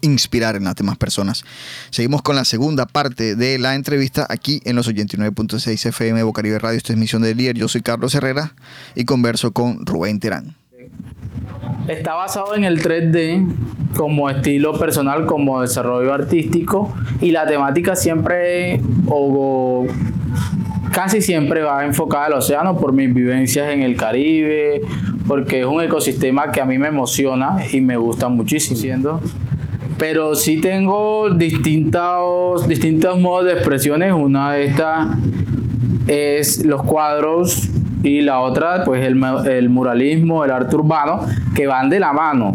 inspirar 0.00 0.56
en 0.56 0.64
las 0.64 0.76
demás 0.76 0.96
personas. 0.96 1.44
Seguimos 1.90 2.22
con 2.22 2.36
la 2.36 2.44
segunda 2.44 2.86
parte 2.86 3.34
de 3.36 3.58
la 3.58 3.74
entrevista 3.74 4.26
aquí 4.28 4.60
en 4.64 4.76
los 4.76 4.88
89.6 4.88 5.86
FM 5.86 6.22
Bocaribe 6.22 6.58
Radio. 6.58 6.76
Esta 6.76 6.92
es 6.92 6.98
Misión 6.98 7.22
del 7.22 7.36
Líder. 7.36 7.56
Yo 7.56 7.68
soy 7.68 7.82
Carlos 7.82 8.14
Herrera 8.14 8.54
y 8.94 9.04
converso 9.04 9.52
con 9.52 9.84
Rubén 9.84 10.20
Terán. 10.20 10.56
Está 11.88 12.14
basado 12.14 12.54
en 12.54 12.64
el 12.64 12.82
3D 12.82 13.46
como 13.96 14.28
estilo 14.28 14.78
personal, 14.78 15.26
como 15.26 15.62
desarrollo 15.62 16.12
artístico 16.12 16.94
y 17.20 17.30
la 17.30 17.46
temática 17.46 17.96
siempre 17.96 18.80
o 19.06 19.86
casi 20.98 21.22
siempre 21.22 21.62
va 21.62 21.84
enfocada 21.84 22.24
al 22.24 22.32
océano 22.32 22.76
por 22.76 22.92
mis 22.92 23.14
vivencias 23.14 23.70
en 23.70 23.84
el 23.84 23.94
Caribe, 23.96 24.80
porque 25.28 25.60
es 25.60 25.64
un 25.64 25.80
ecosistema 25.80 26.50
que 26.50 26.60
a 26.60 26.64
mí 26.64 26.76
me 26.76 26.88
emociona 26.88 27.58
y 27.72 27.80
me 27.80 27.96
gusta 27.96 28.28
muchísimo. 28.28 29.20
Pero 29.96 30.34
sí 30.34 30.60
tengo 30.60 31.30
distintos, 31.30 32.66
distintos 32.66 33.16
modos 33.20 33.44
de 33.44 33.52
expresiones. 33.52 34.12
Una 34.12 34.54
de 34.54 34.64
estas 34.64 35.06
es 36.08 36.64
los 36.64 36.82
cuadros 36.82 37.68
y 38.02 38.22
la 38.22 38.40
otra, 38.40 38.82
pues 38.82 39.06
el, 39.06 39.22
el 39.48 39.68
muralismo, 39.68 40.44
el 40.44 40.50
arte 40.50 40.74
urbano, 40.74 41.20
que 41.54 41.68
van 41.68 41.90
de 41.90 42.00
la 42.00 42.12
mano 42.12 42.54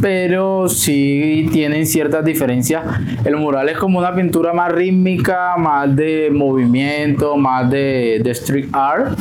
pero 0.00 0.68
sí 0.68 1.48
tienen 1.52 1.86
ciertas 1.86 2.24
diferencias. 2.24 2.84
El 3.24 3.36
mural 3.36 3.68
es 3.68 3.76
como 3.76 3.98
una 3.98 4.14
pintura 4.14 4.52
más 4.52 4.72
rítmica, 4.72 5.56
más 5.56 5.94
de 5.94 6.30
movimiento, 6.32 7.36
más 7.36 7.70
de, 7.70 8.16
street 8.30 8.68
art, 8.72 9.18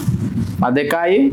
más 0.58 0.74
de 0.74 0.88
calle. 0.88 1.32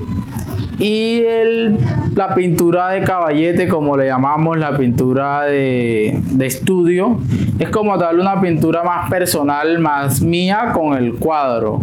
Y 0.78 1.22
el, 1.22 1.78
la 2.14 2.34
pintura 2.34 2.90
de 2.90 3.02
caballete, 3.02 3.66
como 3.66 3.96
le 3.96 4.06
llamamos, 4.06 4.58
la 4.58 4.76
pintura 4.76 5.44
de, 5.44 6.20
de 6.32 6.46
estudio, 6.46 7.18
es 7.58 7.70
como 7.70 7.96
darle 7.96 8.20
una 8.20 8.40
pintura 8.40 8.82
más 8.82 9.08
personal, 9.08 9.78
más 9.78 10.20
mía 10.20 10.72
con 10.74 10.96
el 10.98 11.14
cuadro 11.14 11.80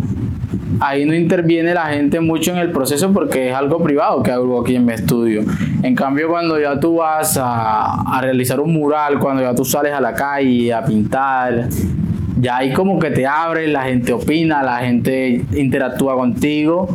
ahí 0.80 1.06
no 1.06 1.14
interviene 1.14 1.74
la 1.74 1.86
gente 1.88 2.20
mucho 2.20 2.52
en 2.52 2.58
el 2.58 2.72
proceso 2.72 3.12
porque 3.12 3.50
es 3.50 3.56
algo 3.56 3.82
privado 3.84 4.24
que 4.24 4.32
hago 4.32 4.62
aquí 4.62 4.76
en 4.76 4.86
mi 4.86 4.94
estudio. 4.94 5.44
En 5.82 5.96
cambio, 5.96 6.30
cuando 6.30 6.60
ya 6.60 6.80
tú 6.80 6.96
vas 6.96 7.40
a, 7.42 8.20
realizar 8.22 8.60
un 8.60 8.74
mural, 8.74 9.20
cuando 9.20 9.42
ya 9.42 9.54
tú 9.54 9.66
sales 9.66 9.94
a 9.94 10.02
la 10.02 10.14
calle 10.14 10.74
a 10.74 10.84
pintar, 10.84 11.68
ya 12.40 12.58
ahí 12.58 12.74
como 12.74 13.00
que 13.00 13.12
te 13.12 13.26
abres, 13.26 13.70
la 13.70 13.84
gente 13.84 14.14
opina, 14.14 14.64
la 14.64 14.80
gente 14.80 15.44
interactúa 15.54 16.16
contigo 16.16 16.88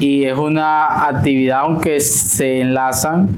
y 0.00 0.24
es 0.24 0.36
una 0.36 1.06
actividad 1.06 1.60
aunque 1.60 2.00
se 2.00 2.60
enlazan 2.60 3.28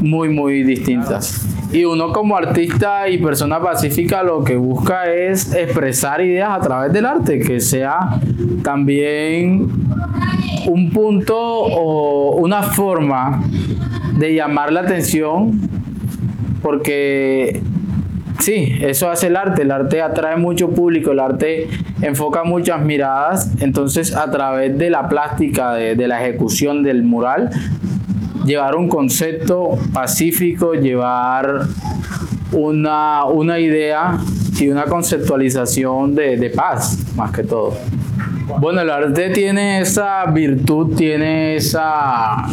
muy 0.00 0.28
muy 0.28 0.62
distintas. 0.62 1.55
Y 1.72 1.84
uno 1.84 2.12
como 2.12 2.36
artista 2.36 3.08
y 3.08 3.18
persona 3.18 3.60
pacífica 3.60 4.22
lo 4.22 4.44
que 4.44 4.56
busca 4.56 5.12
es 5.12 5.52
expresar 5.52 6.20
ideas 6.20 6.50
a 6.50 6.60
través 6.60 6.92
del 6.92 7.06
arte, 7.06 7.40
que 7.40 7.60
sea 7.60 8.20
también 8.62 9.68
un 10.66 10.90
punto 10.90 11.36
o 11.36 12.36
una 12.36 12.62
forma 12.62 13.42
de 14.16 14.34
llamar 14.34 14.72
la 14.72 14.80
atención, 14.80 15.60
porque 16.62 17.60
sí, 18.40 18.78
eso 18.80 19.10
hace 19.10 19.28
el 19.28 19.36
arte, 19.36 19.62
el 19.62 19.70
arte 19.70 20.02
atrae 20.02 20.36
mucho 20.36 20.70
público, 20.70 21.12
el 21.12 21.20
arte 21.20 21.68
enfoca 22.02 22.44
muchas 22.44 22.82
miradas, 22.82 23.52
entonces 23.60 24.14
a 24.14 24.30
través 24.30 24.76
de 24.76 24.90
la 24.90 25.08
plástica, 25.08 25.74
de, 25.74 26.06
la 26.06 26.22
ejecución 26.22 26.82
del 26.82 27.02
mural, 27.02 27.50
llevar 28.46 28.76
un 28.76 28.88
concepto 28.88 29.78
pacífico, 29.92 30.74
llevar 30.74 31.66
una, 32.52 33.24
una 33.24 33.58
idea 33.58 34.18
y 34.58 34.68
una 34.68 34.84
conceptualización 34.84 36.14
de, 36.14 36.50
paz, 36.54 37.04
más 37.16 37.32
que 37.32 37.42
todo. 37.42 37.74
Bueno, 38.60 38.80
el 38.80 38.90
arte 38.90 39.30
tiene 39.30 39.80
esa 39.80 40.24
virtud, 40.26 40.94
tiene 40.96 41.56
esa, 41.56 42.46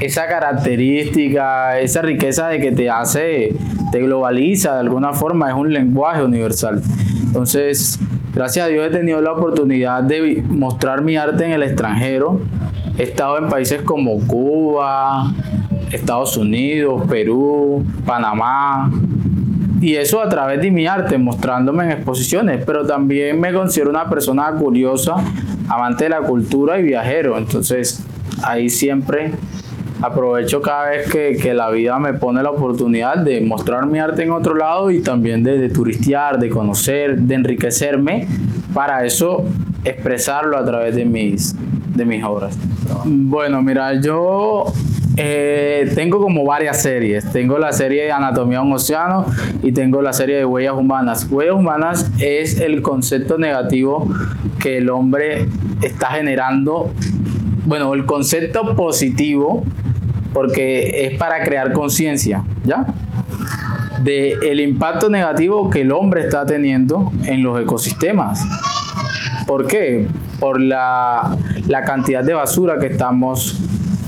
esa 0.00 0.26
característica, 0.26 1.78
esa 1.78 2.02
riqueza 2.02 2.48
de 2.48 2.60
que 2.60 2.72
te 2.72 2.88
hace, 2.88 3.54
te 3.92 4.00
globaliza 4.00 4.74
de 4.74 4.80
alguna 4.80 5.12
forma, 5.12 5.50
es 5.50 5.54
un 5.54 5.72
lenguaje 5.72 6.24
universal. 6.24 6.82
Entonces, 7.22 8.00
gracias 8.34 8.66
a 8.66 8.68
Dios 8.68 8.86
he 8.86 8.90
tenido 8.90 9.20
la 9.20 9.32
oportunidad 9.32 10.02
de 10.02 10.42
mostrar 10.48 11.02
mi 11.02 11.16
arte 11.16 11.44
en 11.44 11.52
el 11.52 11.62
extranjero 11.62 12.40
He 12.98 13.02
estado 13.02 13.36
en 13.38 13.48
países 13.48 13.82
como 13.82 14.18
Cuba, 14.26 15.30
Estados 15.92 16.36
Unidos, 16.36 17.02
Perú, 17.08 17.84
Panamá. 18.06 18.90
Y 19.82 19.96
eso 19.96 20.22
a 20.22 20.28
través 20.30 20.62
de 20.62 20.70
mi 20.70 20.86
arte, 20.86 21.18
mostrándome 21.18 21.84
en 21.84 21.90
exposiciones. 21.90 22.64
Pero 22.64 22.86
también 22.86 23.38
me 23.38 23.52
considero 23.52 23.90
una 23.90 24.08
persona 24.08 24.50
curiosa, 24.52 25.16
amante 25.68 26.04
de 26.04 26.10
la 26.10 26.20
cultura 26.20 26.78
y 26.78 26.84
viajero. 26.84 27.36
Entonces 27.36 28.02
ahí 28.42 28.70
siempre 28.70 29.32
aprovecho 30.00 30.62
cada 30.62 30.88
vez 30.88 31.10
que, 31.10 31.52
la 31.52 31.70
vida 31.70 31.98
me 31.98 32.14
pone 32.14 32.42
la 32.42 32.50
oportunidad 32.50 33.18
de 33.18 33.42
mostrar 33.42 33.86
mi 33.86 33.98
arte 33.98 34.22
en 34.22 34.30
otro 34.30 34.54
lado 34.54 34.90
y 34.90 35.02
también 35.02 35.42
de, 35.42 35.58
de 35.58 35.68
turistear, 35.68 36.38
de 36.38 36.48
conocer, 36.48 37.18
de 37.18 37.34
enriquecerme. 37.34 38.26
Para 38.72 39.04
eso 39.04 39.44
expresarlo 39.84 40.58
a 40.58 40.64
través 40.64 40.96
de 40.96 41.04
mis, 41.04 41.54
de 41.96 42.04
mis 42.04 42.22
obras. 42.24 42.56
Bueno, 43.04 43.62
mira, 43.62 44.00
yo 44.00 44.72
eh, 45.16 45.90
tengo 45.94 46.20
como 46.20 46.44
varias 46.44 46.82
series. 46.82 47.30
Tengo 47.32 47.58
la 47.58 47.72
serie 47.72 48.04
de 48.04 48.12
Anatomía 48.12 48.58
de 48.58 48.64
un 48.64 48.72
Océano 48.74 49.24
y 49.62 49.72
tengo 49.72 50.02
la 50.02 50.12
serie 50.12 50.36
de 50.36 50.44
Huellas 50.44 50.74
Humanas. 50.74 51.26
Huellas 51.30 51.54
Humanas 51.54 52.10
es 52.18 52.60
el 52.60 52.82
concepto 52.82 53.38
negativo 53.38 54.08
que 54.58 54.78
el 54.78 54.90
hombre 54.90 55.48
está 55.80 56.08
generando. 56.08 56.90
Bueno, 57.64 57.94
el 57.94 58.04
concepto 58.04 58.76
positivo, 58.76 59.64
porque 60.34 61.06
es 61.06 61.18
para 61.18 61.42
crear 61.42 61.72
conciencia, 61.72 62.44
¿ya? 62.64 62.86
De 64.02 64.32
el 64.32 64.60
impacto 64.60 65.08
negativo 65.08 65.70
que 65.70 65.80
el 65.80 65.92
hombre 65.92 66.20
está 66.20 66.44
teniendo 66.44 67.10
en 67.24 67.42
los 67.42 67.58
ecosistemas. 67.60 68.46
¿Por 69.46 69.66
qué? 69.66 70.06
Por 70.38 70.60
la, 70.60 71.36
cantidad 71.82 72.24
de 72.24 72.34
basura 72.34 72.78
que 72.78 72.86
estamos 72.86 73.58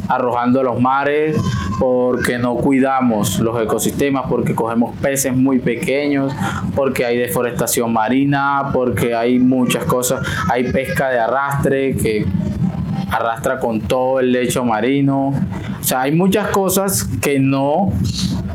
arrojando 0.09 0.61
a 0.61 0.63
los 0.63 0.81
mares, 0.81 1.37
porque 1.79 2.39
no 2.39 2.57
cuidamos 2.57 3.39
los 3.41 3.61
ecosistemas, 3.61 4.25
porque 4.29 4.55
cogemos 4.55 4.97
peces 4.97 5.37
muy 5.37 5.59
pequeños, 5.59 6.35
porque 6.75 7.05
hay 7.05 7.19
deforestación 7.19 7.93
marina, 7.93 8.71
porque 8.73 9.15
hay 9.15 9.39
muchas 9.39 9.85
cosas, 9.85 10.27
hay 10.51 10.73
pesca 10.73 11.11
de 11.11 11.19
arrastre 11.19 11.95
que 11.97 12.27
arrastra 13.11 13.59
con 13.59 13.81
todo 13.83 14.21
el 14.21 14.33
lecho 14.33 14.65
marino. 14.65 15.33
O 15.81 15.85
sea, 15.85 16.03
hay 16.03 16.13
muchas 16.13 16.49
cosas 16.49 17.05
que 17.21 17.39
no 17.39 17.93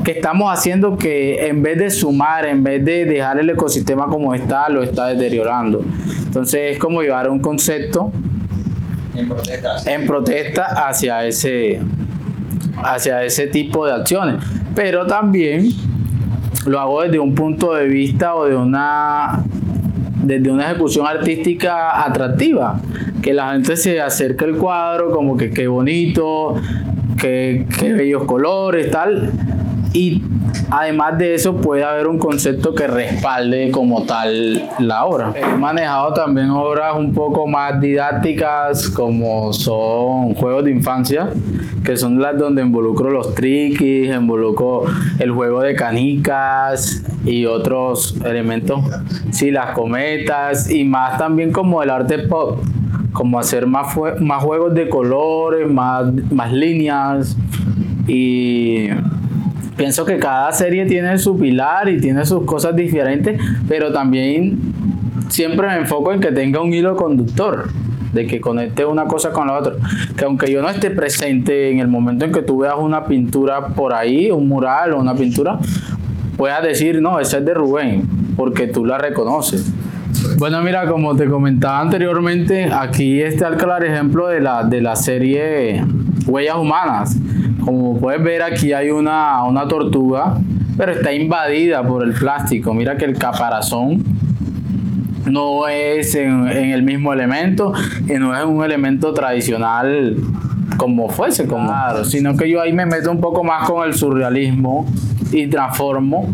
que 0.04 0.12
estamos 0.12 0.52
haciendo 0.52 0.98
que 0.98 1.48
en 1.48 1.64
vez 1.64 1.78
de 1.78 1.90
sumar, 1.90 2.46
en 2.46 2.62
vez 2.62 2.84
de 2.84 3.06
dejar 3.06 3.40
el 3.40 3.50
ecosistema 3.50 4.08
como 4.08 4.34
está, 4.34 4.68
lo 4.70 4.84
está 4.84 5.08
deteriorando. 5.08 5.82
Entonces 6.26 6.74
es 6.74 6.80
como 6.80 7.02
llevar 7.02 7.30
un 7.30 7.40
concepto 7.40 8.12
en 9.16 10.06
protesta, 10.08 10.88
hacia 10.88 11.26
ese 11.26 11.82
hacia 12.84 13.24
ese 13.24 13.48
tipo 13.48 13.86
de 13.86 13.94
acciones, 13.94 14.44
pero 14.76 15.06
también 15.06 15.70
lo 16.66 16.80
hago 16.80 17.04
desde 17.04 17.20
un 17.20 17.36
punto 17.36 17.74
de 17.74 17.88
vista 17.88 18.36
o 18.36 18.46
de 18.46 18.56
una 18.56 19.44
desde 20.24 20.50
una 20.50 20.72
ejecución 20.72 21.06
artística 21.06 22.04
atractiva, 22.04 22.80
que 23.22 23.34
la 23.34 23.52
gente 23.52 23.76
se 23.76 24.02
acerque 24.02 24.46
al 24.46 24.56
cuadro 24.56 25.12
como 25.12 25.36
que 25.36 25.50
qué 25.52 25.68
bonito, 25.68 26.56
qué, 27.20 27.68
qué 27.78 27.94
bellos 27.94 28.24
colores, 28.24 28.90
tal, 28.90 29.32
y 29.94 30.24
además 30.70 31.18
de 31.18 31.36
eso 31.36 31.56
puede 31.56 31.84
haber 31.84 32.08
un 32.08 32.18
concepto 32.18 32.74
que 32.74 32.88
respalde 32.88 33.72
como 33.72 34.04
tal 34.04 34.70
la 34.80 35.06
obra. 35.06 35.34
He 35.36 35.58
manejado 35.58 36.14
también 36.14 36.50
obras 36.50 36.96
un 36.96 37.14
poco 37.14 37.48
más 37.48 37.80
didácticas 37.80 38.90
como 38.90 39.54
son 39.54 40.34
juegos 40.36 40.66
de 40.66 40.72
infancia, 40.72 41.30
que 41.84 41.98
son 41.98 42.20
las 42.20 42.38
donde 42.38 42.62
involucro 42.62 43.10
los 43.10 43.36
triquis, 43.36 44.14
involucro 44.14 44.84
el 45.20 45.32
juego 45.32 45.62
de 45.62 45.76
canicas 45.76 47.04
y 47.26 47.46
otros 47.46 48.16
elementos, 48.26 48.82
sí, 49.32 49.52
las 49.52 49.72
cometas 49.72 50.70
y 50.70 50.84
más 50.84 51.18
también 51.18 51.52
como 51.52 51.82
el 51.84 51.90
arte 51.90 52.20
pop 52.20 52.60
como 53.14 53.40
hacer 53.40 53.68
más, 53.68 53.96
más 54.20 54.44
juegos 54.44 54.74
de 54.74 54.90
colores, 54.90 55.70
más, 55.70 56.12
más 56.32 56.52
líneas 56.52 57.38
y 58.08 58.88
pienso 59.84 60.06
que 60.06 60.18
cada 60.18 60.50
serie 60.54 60.86
tiene 60.86 61.18
su 61.18 61.38
pilar 61.38 61.90
y 61.90 62.00
tiene 62.00 62.26
sus 62.26 62.46
cosas 62.46 62.74
diferentes, 62.74 63.38
pero 63.68 63.92
también 63.92 64.58
siempre 65.28 65.68
me 65.68 65.76
enfoco 65.76 66.14
en 66.14 66.22
que 66.22 66.32
tenga 66.32 66.62
un 66.62 66.74
hilo 66.74 66.96
conductor. 66.96 67.70
de 68.14 68.26
que 68.26 68.40
conecte 68.40 68.86
una 68.86 69.08
cosa 69.08 69.32
con 69.32 69.48
la 69.48 69.58
otra. 69.58 69.74
Que 70.16 70.24
aunque 70.24 70.50
yo 70.50 70.62
no 70.62 70.70
esté 70.70 70.90
presente 70.90 71.70
en 71.70 71.80
el 71.80 71.90
momento 71.90 72.24
en 72.24 72.32
que 72.32 72.44
tú 72.44 72.60
veas 72.60 72.76
una 72.78 73.04
pintura 73.04 73.68
por 73.76 73.94
ahí, 73.94 74.32
un 74.32 74.48
mural 74.48 74.94
o 74.94 75.02
una 75.02 75.16
pintura, 75.16 75.60
puedas 76.38 76.64
decir, 76.64 77.02
no, 77.02 77.20
esa 77.20 77.40
es 77.40 77.46
de 77.46 77.54
Rubén, 77.54 78.04
porque 78.38 78.68
tú 78.68 78.86
la 78.86 78.98
reconoces. 78.98 79.70
Bueno, 80.38 80.62
mira, 80.62 80.88
como 80.88 81.14
te 81.18 81.26
comentaba 81.26 81.82
anteriormente, 81.82 82.70
aquí 82.72 83.22
está 83.22 83.50
el 83.50 83.58
claro 83.58 83.86
ejemplo 83.86 84.28
de 84.28 84.40
la, 84.40 84.64
de 84.64 84.80
la 84.80 84.96
serie 84.96 85.84
Huellas 86.26 86.56
Humanas. 86.56 87.18
Como 87.64 87.98
puedes 87.98 88.22
ver, 88.24 88.42
aquí 88.42 88.74
hay 88.74 88.90
una, 88.90 89.44
una 89.44 89.68
tortuga, 89.68 90.38
pero 90.78 90.92
está 90.92 91.14
invadida 91.14 91.84
por 91.84 92.04
el 92.04 92.14
plástico. 92.14 92.74
Mira 92.74 92.98
que 92.98 93.06
el 93.06 93.18
caparazón 93.18 94.04
no 95.26 95.68
es 95.68 96.16
en, 96.16 96.48
el 96.48 96.84
mismo 96.84 97.14
elemento 97.14 97.74
y 98.08 98.14
no 98.14 98.38
es 98.38 98.44
un 98.46 98.64
elemento 98.64 99.14
tradicional 99.14 100.18
como 100.78 101.08
fuese, 101.10 101.48
como, 101.48 101.68
claro, 101.68 102.04
sino 102.04 102.36
que 102.36 102.50
yo 102.50 102.62
ahí 102.62 102.74
me 102.74 102.86
meto 102.86 103.12
un 103.12 103.22
poco 103.22 103.44
más 103.44 103.70
con 103.70 103.88
el 103.88 103.94
surrealismo 103.94 104.86
y 105.32 105.48
transformo 105.48 106.28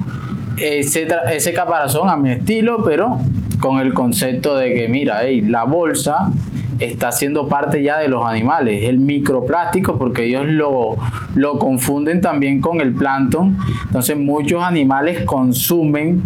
ese, 0.57 1.07
ese 1.31 1.53
caparazón 1.53 2.09
a 2.09 2.15
mi 2.15 2.31
estilo, 2.31 2.83
pero 2.83 3.19
con 3.59 3.79
el 3.79 3.93
concepto 3.93 4.55
de 4.55 4.73
que, 4.73 4.87
mira, 4.87 5.21
la 5.43 5.65
bolsa 5.65 6.31
está 6.79 7.11
siendo 7.11 7.47
parte 7.47 7.83
ya 7.83 7.97
de 7.97 8.07
los 8.07 8.25
animales, 8.25 8.83
el 8.83 8.99
microplástico, 8.99 9.97
porque 9.97 10.25
ellos 10.25 10.45
lo, 10.47 10.97
lo 11.35 11.59
confunden 11.59 12.21
también 12.21 12.61
con 12.61 12.81
el 12.81 12.93
plancton. 12.93 13.57
Entonces 13.85 14.17
muchos 14.17 14.63
animales 14.63 15.23
consumen 15.25 16.23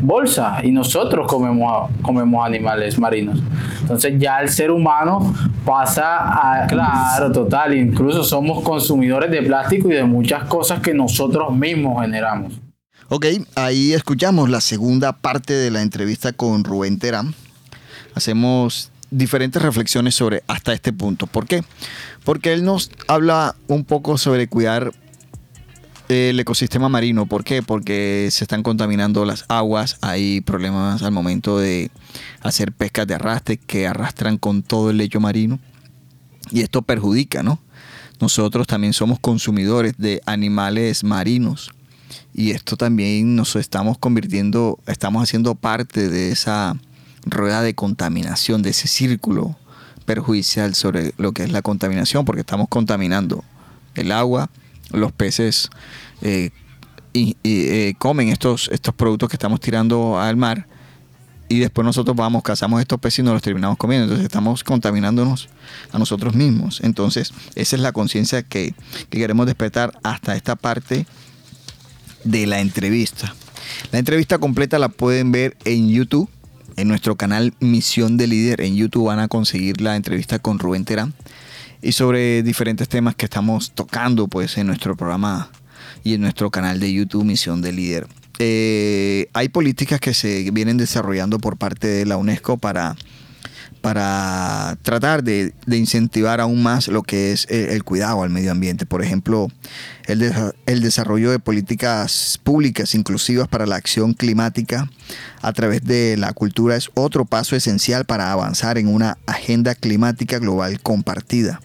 bolsa 0.00 0.60
y 0.62 0.70
nosotros 0.70 1.26
comemos, 1.26 1.90
comemos 2.02 2.44
animales 2.44 2.98
marinos. 2.98 3.40
Entonces 3.80 4.14
ya 4.18 4.40
el 4.40 4.48
ser 4.48 4.70
humano 4.70 5.34
pasa 5.64 6.62
a, 6.62 6.66
claro, 6.66 7.32
total, 7.32 7.74
incluso 7.74 8.24
somos 8.24 8.62
consumidores 8.62 9.30
de 9.30 9.42
plástico 9.42 9.90
y 9.90 9.94
de 9.94 10.04
muchas 10.04 10.44
cosas 10.44 10.80
que 10.80 10.94
nosotros 10.94 11.54
mismos 11.54 12.02
generamos. 12.02 12.54
Ok, 13.08 13.26
ahí 13.54 13.92
escuchamos 13.92 14.50
la 14.50 14.60
segunda 14.60 15.12
parte 15.12 15.52
de 15.52 15.70
la 15.70 15.82
entrevista 15.82 16.32
con 16.32 16.64
Rubén 16.64 16.98
Terán. 16.98 17.34
Hacemos 18.14 18.90
diferentes 19.16 19.62
reflexiones 19.62 20.14
sobre 20.14 20.42
hasta 20.46 20.72
este 20.72 20.92
punto. 20.92 21.26
¿Por 21.26 21.46
qué? 21.46 21.64
Porque 22.24 22.52
él 22.52 22.64
nos 22.64 22.90
habla 23.08 23.56
un 23.66 23.84
poco 23.84 24.18
sobre 24.18 24.46
cuidar 24.46 24.92
el 26.08 26.38
ecosistema 26.38 26.88
marino. 26.88 27.26
¿Por 27.26 27.42
qué? 27.42 27.62
Porque 27.62 28.28
se 28.30 28.44
están 28.44 28.62
contaminando 28.62 29.24
las 29.24 29.44
aguas, 29.48 29.96
hay 30.02 30.42
problemas 30.42 31.02
al 31.02 31.12
momento 31.12 31.58
de 31.58 31.90
hacer 32.42 32.72
pescas 32.72 33.06
de 33.06 33.14
arrastre 33.14 33.56
que 33.56 33.86
arrastran 33.86 34.36
con 34.36 34.62
todo 34.62 34.90
el 34.90 34.98
lecho 34.98 35.18
marino 35.18 35.58
y 36.50 36.60
esto 36.60 36.82
perjudica, 36.82 37.42
¿no? 37.42 37.60
Nosotros 38.20 38.66
también 38.66 38.92
somos 38.92 39.18
consumidores 39.18 39.94
de 39.98 40.20
animales 40.26 41.04
marinos 41.04 41.70
y 42.34 42.50
esto 42.50 42.76
también 42.76 43.34
nos 43.34 43.56
estamos 43.56 43.98
convirtiendo, 43.98 44.78
estamos 44.86 45.22
haciendo 45.22 45.54
parte 45.54 46.08
de 46.08 46.30
esa 46.30 46.76
rueda 47.26 47.60
de 47.62 47.74
contaminación, 47.74 48.62
de 48.62 48.70
ese 48.70 48.88
círculo 48.88 49.56
perjudicial 50.06 50.74
sobre 50.74 51.12
lo 51.18 51.32
que 51.32 51.42
es 51.42 51.52
la 51.52 51.62
contaminación, 51.62 52.24
porque 52.24 52.40
estamos 52.40 52.68
contaminando 52.68 53.44
el 53.94 54.12
agua, 54.12 54.48
los 54.90 55.12
peces 55.12 55.68
eh, 56.22 56.50
y, 57.12 57.36
eh, 57.44 57.94
comen 57.98 58.28
estos, 58.28 58.70
estos 58.72 58.94
productos 58.94 59.28
que 59.28 59.36
estamos 59.36 59.60
tirando 59.60 60.18
al 60.18 60.36
mar 60.36 60.66
y 61.48 61.60
después 61.60 61.84
nosotros 61.84 62.16
vamos, 62.16 62.42
cazamos 62.42 62.80
estos 62.80 63.00
peces 63.00 63.20
y 63.20 63.22
nos 63.22 63.34
los 63.34 63.42
terminamos 63.42 63.76
comiendo. 63.76 64.04
Entonces 64.04 64.24
estamos 64.24 64.64
contaminándonos 64.64 65.48
a 65.92 65.98
nosotros 65.98 66.34
mismos. 66.34 66.80
Entonces 66.82 67.32
esa 67.54 67.76
es 67.76 67.82
la 67.82 67.92
conciencia 67.92 68.42
que, 68.42 68.74
que 69.10 69.18
queremos 69.18 69.46
despertar 69.46 69.98
hasta 70.02 70.36
esta 70.36 70.56
parte 70.56 71.06
de 72.24 72.46
la 72.46 72.60
entrevista. 72.60 73.34
La 73.92 73.98
entrevista 73.98 74.38
completa 74.38 74.78
la 74.78 74.88
pueden 74.88 75.32
ver 75.32 75.56
en 75.64 75.88
YouTube, 75.88 76.28
en 76.76 76.88
nuestro 76.88 77.16
canal 77.16 77.54
Misión 77.60 78.16
de 78.16 78.26
Líder. 78.26 78.60
En 78.60 78.76
YouTube 78.76 79.06
van 79.06 79.18
a 79.18 79.28
conseguir 79.28 79.80
la 79.80 79.96
entrevista 79.96 80.38
con 80.38 80.58
Rubén 80.58 80.84
Terán 80.84 81.14
y 81.82 81.92
sobre 81.92 82.42
diferentes 82.42 82.88
temas 82.88 83.14
que 83.14 83.26
estamos 83.26 83.72
tocando 83.72 84.28
pues 84.28 84.56
en 84.58 84.66
nuestro 84.66 84.96
programa 84.96 85.50
y 86.04 86.14
en 86.14 86.20
nuestro 86.20 86.50
canal 86.50 86.80
de 86.80 86.92
YouTube 86.92 87.24
Misión 87.24 87.62
de 87.62 87.72
Líder. 87.72 88.06
Eh, 88.38 89.28
hay 89.32 89.48
políticas 89.48 89.98
que 90.00 90.14
se 90.14 90.50
vienen 90.50 90.76
desarrollando 90.76 91.38
por 91.38 91.56
parte 91.56 91.88
de 91.88 92.06
la 92.06 92.16
UNESCO 92.16 92.58
para, 92.58 92.96
para 93.86 94.76
tratar 94.82 95.22
de, 95.22 95.54
incentivar 95.68 96.40
aún 96.40 96.60
más 96.60 96.88
lo 96.88 97.04
que 97.04 97.30
es 97.30 97.46
el, 97.48 97.84
cuidado 97.84 98.24
al 98.24 98.30
medio 98.30 98.50
ambiente. 98.50 98.84
Por 98.84 99.00
ejemplo, 99.00 99.46
el, 100.06 100.28
el, 100.66 100.80
desarrollo 100.80 101.30
de 101.30 101.38
políticas 101.38 102.40
públicas 102.42 102.96
inclusivas 102.96 103.46
para 103.46 103.64
la 103.64 103.76
acción 103.76 104.12
climática 104.14 104.90
a 105.40 105.52
través 105.52 105.84
de 105.84 106.16
la 106.16 106.32
cultura 106.32 106.74
es 106.74 106.90
otro 106.94 107.26
paso 107.26 107.54
esencial 107.54 108.06
para 108.06 108.32
avanzar 108.32 108.76
en 108.76 108.88
una 108.88 109.18
agenda 109.24 109.76
climática 109.76 110.40
global 110.40 110.80
compartida 110.80 111.60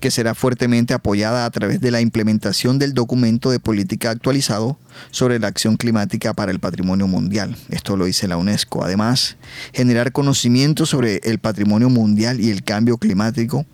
que 0.00 0.10
será 0.10 0.34
fuertemente 0.34 0.94
apoyada 0.94 1.44
a 1.44 1.50
través 1.50 1.80
de 1.80 1.90
la 1.90 2.00
implementación 2.00 2.78
del 2.78 2.94
documento 2.94 3.50
de 3.50 3.60
política 3.60 4.10
actualizado 4.10 4.78
sobre 5.10 5.38
la 5.38 5.48
acción 5.48 5.76
climática 5.76 6.34
para 6.34 6.52
el 6.52 6.60
patrimonio 6.60 7.06
mundial. 7.06 7.56
Esto 7.70 7.96
lo 7.96 8.04
dice 8.04 8.28
la 8.28 8.36
UNESCO. 8.36 8.84
Además, 8.84 9.36
generar 9.72 10.12
conocimiento 10.12 10.86
sobre 10.86 11.20
el 11.24 11.38
patrimonio 11.38 11.90
mundial 11.90 12.40
y 12.40 12.50
el 12.50 12.62
cambio 12.62 12.98
climático 12.98 13.66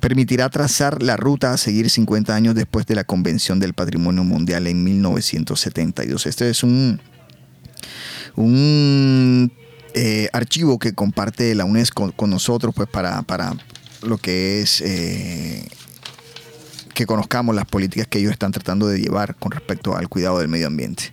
permitirá 0.00 0.48
trazar 0.50 1.02
la 1.02 1.16
ruta 1.16 1.52
a 1.52 1.56
seguir 1.56 1.90
50 1.90 2.34
años 2.34 2.54
después 2.54 2.86
de 2.86 2.94
la 2.94 3.04
Convención 3.04 3.58
del 3.60 3.74
Patrimonio 3.74 4.24
Mundial 4.24 4.66
en 4.66 4.84
1972. 4.84 6.26
Este 6.26 6.50
es 6.50 6.62
un, 6.62 7.00
un 8.36 9.52
eh, 9.94 10.28
archivo 10.32 10.78
que 10.78 10.92
comparte 10.92 11.54
la 11.54 11.64
UNESCO 11.64 12.12
con 12.12 12.30
nosotros 12.30 12.74
pues 12.74 12.88
para, 12.88 13.22
para 13.22 13.54
lo 14.02 14.18
que 14.18 14.60
es 14.60 14.80
eh, 14.80 15.66
que 16.94 17.06
conozcamos 17.06 17.54
las 17.54 17.66
políticas 17.66 18.06
que 18.06 18.18
ellos 18.18 18.32
están 18.32 18.52
tratando 18.52 18.88
de 18.88 18.98
llevar 18.98 19.36
con 19.36 19.52
respecto 19.52 19.96
al 19.96 20.08
cuidado 20.08 20.38
del 20.38 20.48
medio 20.48 20.66
ambiente. 20.66 21.12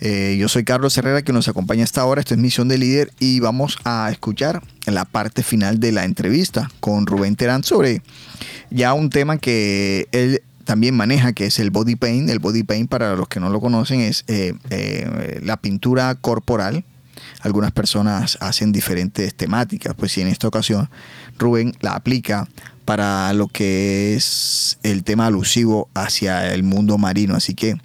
Eh, 0.00 0.36
yo 0.38 0.48
soy 0.48 0.64
Carlos 0.64 0.96
Herrera, 0.98 1.22
que 1.22 1.32
nos 1.32 1.48
acompaña 1.48 1.82
esta 1.82 2.04
hora. 2.04 2.20
Esto 2.20 2.34
es 2.34 2.40
Misión 2.40 2.68
de 2.68 2.76
Líder 2.76 3.10
y 3.18 3.40
vamos 3.40 3.78
a 3.84 4.10
escuchar 4.10 4.62
la 4.84 5.06
parte 5.06 5.42
final 5.42 5.80
de 5.80 5.92
la 5.92 6.04
entrevista 6.04 6.70
con 6.80 7.06
Rubén 7.06 7.34
Terán 7.34 7.64
sobre 7.64 8.02
ya 8.70 8.92
un 8.92 9.08
tema 9.08 9.38
que 9.38 10.06
él 10.12 10.42
también 10.64 10.94
maneja, 10.94 11.32
que 11.32 11.46
es 11.46 11.58
el 11.58 11.70
body 11.70 11.96
paint. 11.96 12.28
El 12.28 12.40
body 12.40 12.62
paint, 12.62 12.90
para 12.90 13.16
los 13.16 13.28
que 13.28 13.40
no 13.40 13.48
lo 13.48 13.60
conocen, 13.60 14.00
es 14.00 14.24
eh, 14.26 14.52
la 15.42 15.56
pintura 15.56 16.14
corporal. 16.16 16.84
Algunas 17.40 17.72
personas 17.72 18.36
hacen 18.40 18.72
diferentes 18.72 19.34
temáticas, 19.34 19.94
pues 19.94 20.12
si 20.12 20.20
en 20.20 20.28
esta 20.28 20.48
ocasión 20.48 20.90
Rubén 21.38 21.74
la 21.80 21.94
aplica 21.94 22.48
para 22.84 23.32
lo 23.32 23.48
que 23.48 24.14
es 24.14 24.78
el 24.82 25.04
tema 25.04 25.26
alusivo 25.26 25.88
hacia 25.94 26.52
el 26.54 26.62
mundo 26.62 26.98
marino. 26.98 27.34
Así 27.34 27.54
que 27.54 27.76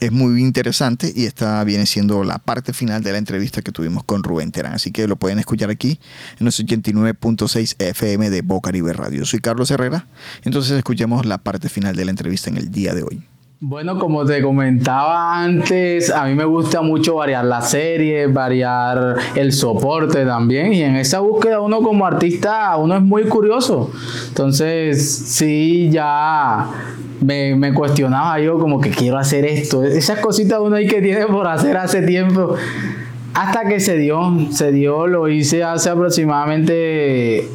es 0.00 0.10
muy 0.10 0.40
interesante 0.40 1.12
y 1.14 1.26
esta 1.26 1.62
viene 1.62 1.86
siendo 1.86 2.24
la 2.24 2.38
parte 2.38 2.72
final 2.72 3.04
de 3.04 3.12
la 3.12 3.18
entrevista 3.18 3.62
que 3.62 3.70
tuvimos 3.70 4.02
con 4.02 4.24
Rubén 4.24 4.50
Terán. 4.50 4.72
Así 4.72 4.90
que 4.90 5.06
lo 5.06 5.14
pueden 5.14 5.38
escuchar 5.38 5.70
aquí 5.70 6.00
en 6.40 6.46
los 6.46 6.58
89.6 6.58 7.76
FM 7.78 8.30
de 8.30 8.42
Boca 8.42 8.72
Radio. 8.72 9.24
Soy 9.24 9.38
Carlos 9.38 9.70
Herrera. 9.70 10.06
Entonces 10.42 10.72
escuchemos 10.72 11.24
la 11.24 11.38
parte 11.38 11.68
final 11.68 11.94
de 11.94 12.04
la 12.04 12.10
entrevista 12.10 12.50
en 12.50 12.56
el 12.56 12.72
día 12.72 12.94
de 12.94 13.04
hoy. 13.04 13.22
Bueno, 13.64 13.96
como 13.96 14.24
te 14.24 14.42
comentaba 14.42 15.40
antes, 15.40 16.10
a 16.10 16.24
mí 16.24 16.34
me 16.34 16.44
gusta 16.44 16.82
mucho 16.82 17.14
variar 17.14 17.44
la 17.44 17.60
serie, 17.60 18.26
variar 18.26 19.14
el 19.36 19.52
soporte 19.52 20.24
también. 20.24 20.72
Y 20.72 20.82
en 20.82 20.96
esa 20.96 21.20
búsqueda 21.20 21.60
uno 21.60 21.80
como 21.80 22.04
artista, 22.04 22.76
uno 22.76 22.96
es 22.96 23.02
muy 23.02 23.22
curioso. 23.22 23.92
Entonces, 24.26 25.08
sí, 25.08 25.90
ya 25.92 26.70
me, 27.20 27.54
me 27.54 27.72
cuestionaba 27.72 28.40
yo 28.40 28.58
como 28.58 28.80
que 28.80 28.90
quiero 28.90 29.16
hacer 29.16 29.44
esto. 29.44 29.84
Esas 29.84 30.18
cositas 30.18 30.58
uno 30.60 30.74
hay 30.74 30.88
que 30.88 31.00
tiene 31.00 31.26
por 31.26 31.46
hacer 31.46 31.76
hace 31.76 32.02
tiempo. 32.02 32.56
Hasta 33.32 33.68
que 33.68 33.78
se 33.78 33.96
dio, 33.96 34.38
se 34.50 34.72
dio, 34.72 35.06
lo 35.06 35.28
hice 35.28 35.62
hace 35.62 35.88
aproximadamente 35.88 37.48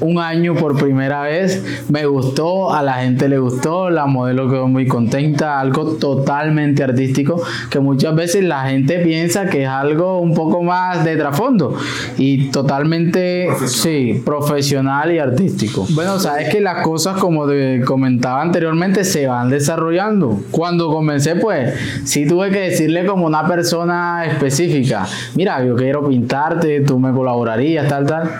un 0.00 0.18
año 0.18 0.54
por 0.54 0.78
primera 0.78 1.22
vez. 1.22 1.62
Me 1.88 2.06
gustó, 2.06 2.72
a 2.72 2.82
la 2.82 2.94
gente 2.94 3.28
le 3.28 3.38
gustó, 3.38 3.90
la 3.90 4.06
modelo 4.06 4.48
quedó 4.48 4.68
muy 4.68 4.86
contenta, 4.86 5.60
algo 5.60 5.92
totalmente 5.96 6.82
artístico 6.82 7.42
que 7.70 7.80
muchas 7.80 8.14
veces 8.14 8.44
la 8.44 8.68
gente 8.68 8.98
piensa 8.98 9.46
que 9.46 9.62
es 9.62 9.68
algo 9.68 10.20
un 10.20 10.34
poco 10.34 10.62
más 10.62 11.04
de 11.04 11.16
trasfondo 11.16 11.76
y 12.18 12.50
totalmente, 12.50 13.48
sí, 13.66 14.22
profesional 14.24 15.12
y 15.12 15.18
artístico. 15.18 15.86
Bueno, 15.90 16.18
sabes 16.18 16.48
que 16.48 16.60
las 16.60 16.82
cosas 16.82 17.18
como 17.18 17.46
te 17.46 17.82
comentaba 17.84 18.42
anteriormente 18.42 19.04
se 19.04 19.26
van 19.26 19.50
desarrollando. 19.50 20.40
Cuando 20.50 20.88
comencé, 20.88 21.36
pues, 21.36 21.74
sí 22.04 22.26
tuve 22.26 22.50
que 22.50 22.60
decirle 22.60 23.06
como 23.06 23.26
una 23.26 23.46
persona 23.46 24.24
específica, 24.26 25.06
mira, 25.34 25.64
yo 25.64 25.76
quiero 25.76 26.06
pintarte, 26.08 26.80
tú 26.80 26.98
me 26.98 27.12
colaborarías, 27.12 27.88
tal, 27.88 28.06
tal 28.06 28.30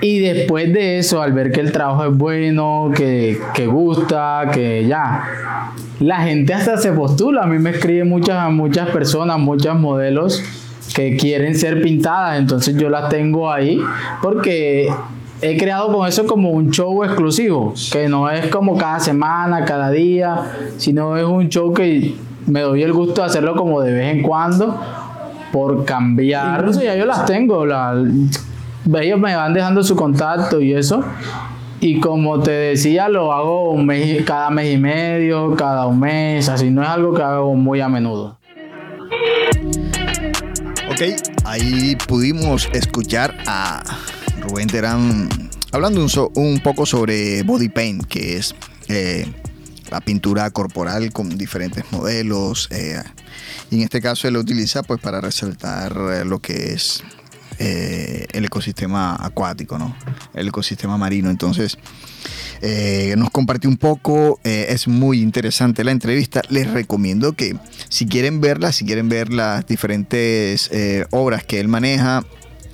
Y 0.00 0.20
después 0.20 0.72
de 0.72 0.98
eso, 0.98 1.22
al 1.22 1.32
ver 1.32 1.50
que 1.50 1.60
el 1.60 1.72
trabajo 1.72 2.04
es 2.04 2.16
bueno, 2.16 2.90
que, 2.94 3.38
que 3.54 3.66
gusta, 3.66 4.48
que 4.52 4.86
ya, 4.86 5.72
la 6.00 6.22
gente 6.22 6.54
hasta 6.54 6.76
se 6.76 6.92
postula. 6.92 7.42
A 7.42 7.46
mí 7.46 7.58
me 7.58 7.70
escriben 7.70 8.08
muchas, 8.08 8.50
muchas 8.50 8.90
personas, 8.90 9.38
muchos 9.38 9.78
modelos 9.78 10.42
que 10.94 11.16
quieren 11.16 11.54
ser 11.54 11.82
pintadas, 11.82 12.38
entonces 12.38 12.76
yo 12.76 12.88
las 12.88 13.08
tengo 13.08 13.50
ahí 13.50 13.80
porque 14.22 14.88
he 15.40 15.56
creado 15.56 15.92
con 15.92 16.08
eso 16.08 16.26
como 16.26 16.50
un 16.50 16.70
show 16.70 17.04
exclusivo, 17.04 17.74
que 17.92 18.08
no 18.08 18.30
es 18.30 18.46
como 18.46 18.76
cada 18.76 18.98
semana, 18.98 19.64
cada 19.64 19.90
día, 19.90 20.36
sino 20.76 21.16
es 21.16 21.24
un 21.24 21.48
show 21.48 21.72
que 21.72 22.14
me 22.46 22.60
doy 22.62 22.82
el 22.82 22.92
gusto 22.92 23.20
de 23.20 23.26
hacerlo 23.26 23.54
como 23.54 23.80
de 23.82 23.92
vez 23.92 24.14
en 24.14 24.22
cuando 24.22 24.80
por 25.52 25.84
cambiar. 25.84 26.58
Incluso 26.58 26.82
ya 26.82 26.96
yo 26.96 27.06
las 27.06 27.24
tengo, 27.26 27.64
ellos 29.00 29.18
me 29.18 29.34
van 29.34 29.54
dejando 29.54 29.82
su 29.82 29.96
contacto 29.96 30.60
y 30.60 30.74
eso. 30.74 31.04
Y 31.80 32.00
como 32.00 32.40
te 32.40 32.50
decía, 32.50 33.08
lo 33.08 33.32
hago 33.32 33.70
un 33.70 33.86
cada 34.24 34.50
mes 34.50 34.74
y 34.74 34.78
medio, 34.78 35.54
cada 35.54 35.86
un 35.86 36.00
mes, 36.00 36.48
así 36.48 36.70
no 36.70 36.82
es 36.82 36.88
algo 36.88 37.14
que 37.14 37.22
hago 37.22 37.54
muy 37.54 37.80
a 37.80 37.88
menudo. 37.88 38.38
Ok, 40.90 41.02
ahí 41.44 41.96
pudimos 42.08 42.68
escuchar 42.72 43.36
a 43.46 43.82
Rubén 44.40 44.66
Terán 44.66 45.28
hablando 45.72 46.06
un, 46.34 46.60
poco 46.60 46.86
sobre 46.86 47.42
body 47.42 47.68
paint, 47.68 48.04
que 48.06 48.36
es 48.36 48.54
eh, 48.88 49.30
la 49.90 50.00
pintura 50.00 50.50
corporal 50.50 51.12
con 51.12 51.36
diferentes 51.36 51.84
modelos. 51.92 52.68
Eh, 52.70 53.02
y 53.70 53.76
en 53.76 53.82
este 53.82 54.00
caso 54.00 54.28
él 54.28 54.34
lo 54.34 54.40
utiliza 54.40 54.82
pues 54.82 55.00
para 55.00 55.20
resaltar 55.20 55.92
eh, 56.12 56.24
lo 56.24 56.40
que 56.40 56.72
es 56.72 57.02
el 57.58 58.44
ecosistema 58.44 59.16
acuático, 59.20 59.78
¿no? 59.78 59.94
El 60.34 60.48
ecosistema 60.48 60.96
marino. 60.96 61.30
Entonces, 61.30 61.78
eh, 62.60 63.14
nos 63.16 63.30
compartió 63.30 63.70
un 63.70 63.76
poco, 63.76 64.40
eh, 64.44 64.66
es 64.70 64.88
muy 64.88 65.20
interesante 65.20 65.84
la 65.84 65.92
entrevista. 65.92 66.42
Les 66.48 66.70
recomiendo 66.70 67.32
que 67.32 67.56
si 67.88 68.06
quieren 68.06 68.40
verla, 68.40 68.72
si 68.72 68.84
quieren 68.84 69.08
ver 69.08 69.32
las 69.32 69.66
diferentes 69.66 70.68
eh, 70.72 71.06
obras 71.10 71.44
que 71.44 71.60
él 71.60 71.68
maneja 71.68 72.24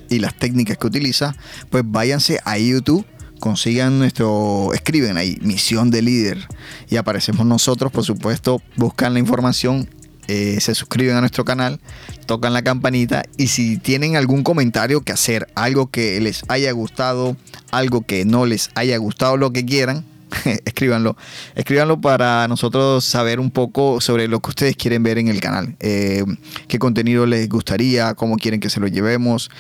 y 0.09 0.19
las 0.21 0.35
técnicas 0.35 0.79
que 0.79 0.87
utiliza, 0.87 1.35
pues 1.71 1.85
váyanse 1.87 2.41
a 2.45 2.59
YouTube 2.59 3.07
consigan 3.41 3.99
nuestro, 3.99 4.71
escriben 4.73 5.19
ahí, 5.19 5.37
misión 5.43 5.91
de 5.91 6.01
líder 6.01 6.49
y 6.89 6.97
aparecemos 6.97 7.45
nosotros, 7.45 7.93
por 7.93 8.03
supuesto, 8.03 8.63
buscan 8.77 9.13
la 9.13 9.19
información 9.19 9.87
eh, 10.29 10.59
se 10.61 10.75
suscriben 10.75 11.17
a 11.17 11.21
nuestro 11.21 11.45
canal, 11.45 11.81
tocan 12.27 12.53
la 12.53 12.63
campanita 12.63 13.25
y 13.37 13.49
si 13.49 13.77
tienen 13.77 14.17
algún 14.17 14.43
comentario 14.43 15.03
que 15.03 15.13
hacer, 15.13 15.49
algo 15.55 15.91
que 15.91 16.21
les 16.21 16.45
haya 16.49 16.73
gustado, 16.73 17.37
algo 17.71 18.03
que 18.03 18.25
no 18.25 18.47
les 18.47 18.71
haya 18.75 18.97
gustado, 18.97 19.37
lo 19.37 19.53
que 19.53 19.65
quieran, 19.65 20.05
escríbanlo. 20.65 21.17
Escríbanlo 21.55 22.01
para 22.01 22.49
nosotros 22.49 23.05
saber 23.05 23.41
un 23.41 23.51
poco 23.51 24.01
sobre 24.01 24.29
lo 24.29 24.41
que 24.41 24.51
ustedes 24.51 24.77
quieren 24.77 25.03
ver 25.03 25.19
en 25.19 25.29
el 25.29 25.41
canal. 25.41 25.77
Eh, 25.81 26.25
qué 26.69 26.79
contenido 26.79 27.27
les 27.27 27.49
gustaría, 27.49 28.15
cómo 28.15 28.37
quieren 28.37 28.61
que 28.61 28.71
se 28.71 28.81
lo 28.81 28.87
llevemos. 28.87 29.51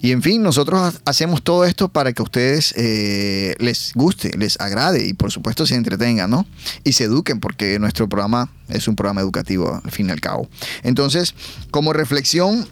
Y 0.00 0.12
en 0.12 0.22
fin, 0.22 0.42
nosotros 0.42 1.00
hacemos 1.04 1.42
todo 1.42 1.64
esto 1.64 1.88
para 1.88 2.12
que 2.12 2.22
a 2.22 2.24
ustedes 2.24 2.74
eh, 2.76 3.54
les 3.58 3.92
guste, 3.94 4.36
les 4.38 4.60
agrade 4.60 5.06
y 5.06 5.14
por 5.14 5.30
supuesto 5.30 5.66
se 5.66 5.74
entretengan, 5.74 6.30
¿no? 6.30 6.46
Y 6.84 6.92
se 6.92 7.04
eduquen 7.04 7.40
porque 7.40 7.78
nuestro 7.78 8.08
programa 8.08 8.50
es 8.68 8.88
un 8.88 8.96
programa 8.96 9.20
educativo 9.20 9.80
al 9.82 9.90
fin 9.90 10.08
y 10.08 10.12
al 10.12 10.20
cabo. 10.20 10.48
Entonces, 10.82 11.34
como 11.70 11.92
reflexión, 11.92 12.66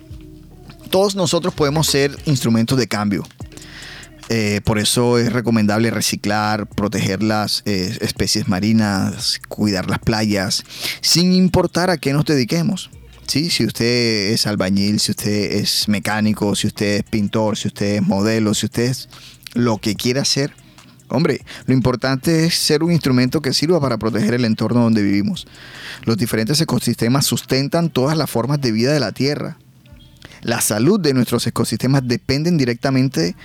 todos 0.90 1.14
nosotros 1.14 1.54
podemos 1.54 1.86
ser 1.86 2.16
instrumentos 2.26 2.78
de 2.78 2.86
cambio. 2.86 3.24
Eh, 4.28 4.60
por 4.64 4.78
eso 4.78 5.18
es 5.18 5.32
recomendable 5.32 5.90
reciclar, 5.90 6.66
proteger 6.66 7.22
las 7.22 7.62
eh, 7.66 7.96
especies 8.00 8.48
marinas, 8.48 9.40
cuidar 9.48 9.90
las 9.90 9.98
playas, 9.98 10.64
sin 11.00 11.32
importar 11.32 11.90
a 11.90 11.98
qué 11.98 12.12
nos 12.12 12.24
dediquemos. 12.24 12.90
¿Sí? 13.26 13.50
Si 13.50 13.64
usted 13.64 14.32
es 14.32 14.46
albañil, 14.46 15.00
si 15.00 15.12
usted 15.12 15.52
es 15.52 15.88
mecánico, 15.88 16.54
si 16.56 16.66
usted 16.66 16.96
es 16.96 17.02
pintor, 17.04 17.56
si 17.56 17.68
usted 17.68 17.96
es 17.96 18.02
modelo, 18.02 18.52
si 18.52 18.66
usted 18.66 18.82
es 18.84 19.08
lo 19.54 19.78
que 19.78 19.94
quiera 19.94 20.22
hacer, 20.22 20.52
Hombre, 21.12 21.42
lo 21.66 21.74
importante 21.74 22.46
es 22.46 22.54
ser 22.54 22.82
un 22.82 22.90
instrumento 22.90 23.42
que 23.42 23.52
sirva 23.52 23.78
para 23.80 23.98
proteger 23.98 24.32
el 24.32 24.46
entorno 24.46 24.80
donde 24.80 25.02
vivimos. 25.02 25.46
Los 26.04 26.16
diferentes 26.16 26.58
ecosistemas 26.62 27.26
sustentan 27.26 27.90
todas 27.90 28.16
las 28.16 28.30
formas 28.30 28.62
de 28.62 28.72
vida 28.72 28.94
de 28.94 29.00
la 29.00 29.12
Tierra. 29.12 29.58
La 30.40 30.62
salud 30.62 30.98
de 30.98 31.12
nuestros 31.12 31.46
ecosistemas 31.46 32.08
dependen 32.08 32.56
directamente 32.56 33.36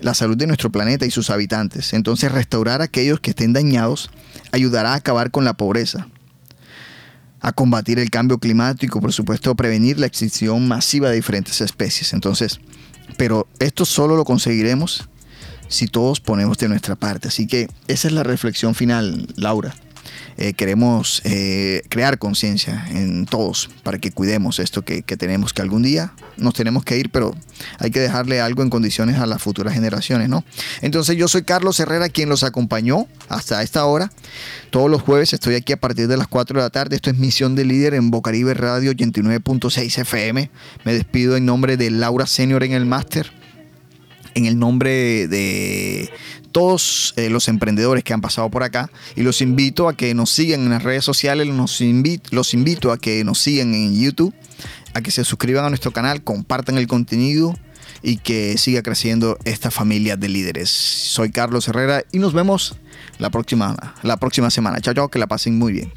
la 0.00 0.14
salud 0.14 0.36
de 0.36 0.46
nuestro 0.46 0.70
planeta 0.70 1.06
y 1.06 1.10
sus 1.10 1.30
habitantes. 1.30 1.92
Entonces 1.92 2.32
restaurar 2.32 2.82
aquellos 2.82 3.20
que 3.20 3.30
estén 3.30 3.52
dañados 3.52 4.10
ayudará 4.52 4.92
a 4.92 4.96
acabar 4.96 5.30
con 5.30 5.44
la 5.44 5.54
pobreza, 5.54 6.08
a 7.40 7.52
combatir 7.52 7.98
el 7.98 8.10
cambio 8.10 8.38
climático, 8.38 9.00
por 9.00 9.12
supuesto, 9.12 9.54
prevenir 9.54 9.98
la 9.98 10.06
extinción 10.06 10.66
masiva 10.68 11.10
de 11.10 11.16
diferentes 11.16 11.60
especies. 11.60 12.12
Entonces, 12.12 12.60
pero 13.16 13.46
esto 13.58 13.84
solo 13.84 14.16
lo 14.16 14.24
conseguiremos 14.24 15.08
si 15.68 15.86
todos 15.86 16.20
ponemos 16.20 16.58
de 16.58 16.68
nuestra 16.68 16.96
parte. 16.96 17.28
Así 17.28 17.46
que 17.46 17.68
esa 17.86 18.08
es 18.08 18.14
la 18.14 18.22
reflexión 18.22 18.74
final, 18.74 19.26
Laura. 19.36 19.74
Eh, 20.36 20.54
queremos 20.54 21.20
eh, 21.24 21.82
crear 21.88 22.18
conciencia 22.18 22.86
en 22.90 23.26
todos 23.26 23.68
para 23.82 23.98
que 23.98 24.10
cuidemos 24.10 24.58
esto 24.58 24.82
que, 24.82 25.02
tenemos, 25.02 25.52
que 25.52 25.62
algún 25.62 25.82
día 25.82 26.12
nos 26.36 26.54
tenemos 26.54 26.84
que 26.84 26.96
ir, 26.96 27.10
pero 27.10 27.34
hay 27.78 27.90
que 27.90 28.00
dejarle 28.00 28.40
algo 28.40 28.62
en 28.62 28.70
condiciones 28.70 29.18
a 29.18 29.26
las 29.26 29.42
futuras 29.42 29.74
generaciones, 29.74 30.28
¿no? 30.28 30.44
Entonces 30.80 31.16
yo 31.16 31.28
soy 31.28 31.42
Carlos 31.42 31.78
Herrera, 31.78 32.08
quien 32.08 32.28
los 32.28 32.42
acompañó 32.42 33.06
hasta 33.28 33.62
esta 33.62 33.84
hora. 33.84 34.10
Todos 34.70 34.90
los 34.90 35.02
jueves 35.02 35.32
estoy 35.32 35.56
aquí 35.56 35.72
a 35.72 35.80
partir 35.80 36.08
de 36.08 36.16
las 36.16 36.28
4 36.28 36.58
de 36.58 36.62
la 36.64 36.70
tarde. 36.70 36.96
Esto 36.96 37.10
es 37.10 37.18
Misión 37.18 37.54
de 37.54 37.64
Líder 37.64 37.94
en 37.94 38.10
Bocaribe 38.10 38.54
Radio 38.54 38.92
89.6 38.92 39.98
FM. 39.98 40.50
Me 40.84 40.94
despido 40.94 41.36
en 41.36 41.44
nombre 41.44 41.76
de 41.76 41.90
Laura 41.90 42.26
Senior 42.26 42.62
en 42.64 42.72
el 42.72 42.86
máster 42.86 43.30
en 44.34 44.46
el 44.46 44.58
nombre 44.58 45.28
de 45.28 46.10
todos 46.52 47.14
eh, 47.16 47.30
los 47.30 47.48
emprendedores 47.48 48.04
que 48.04 48.12
han 48.12 48.20
pasado 48.20 48.50
por 48.50 48.62
acá 48.62 48.90
y 49.16 49.22
los 49.22 49.40
invito 49.40 49.88
a 49.88 49.96
que 49.96 50.14
nos 50.14 50.30
sigan 50.30 50.60
en 50.62 50.70
las 50.70 50.82
redes 50.82 51.04
sociales, 51.04 51.46
los 51.48 51.80
invito, 52.54 52.92
a 52.92 52.98
que 52.98 53.24
nos 53.24 53.38
sigan 53.38 53.74
en 53.74 54.00
YouTube, 54.00 54.34
a 54.94 55.00
que 55.00 55.10
se 55.10 55.24
suscriban 55.24 55.64
a 55.64 55.68
nuestro 55.68 55.92
canal, 55.92 56.22
compartan 56.22 56.78
el 56.78 56.86
contenido 56.86 57.54
y 58.02 58.16
que 58.16 58.56
siga 58.58 58.82
creciendo 58.82 59.38
esta 59.44 59.70
familia 59.70 60.16
de 60.16 60.28
líderes. 60.28 60.70
Soy 60.70 61.30
Carlos 61.30 61.68
Herrera 61.68 62.04
y 62.12 62.18
nos 62.18 62.32
vemos 62.32 62.76
la 63.18 63.30
próxima, 63.30 63.94
la 64.02 64.16
próxima 64.16 64.50
semana. 64.50 64.80
Chao, 64.80 64.94
chao, 64.94 65.08
que 65.08 65.18
la 65.18 65.26
pasen 65.26 65.58
muy 65.58 65.72
bien. 65.72 65.92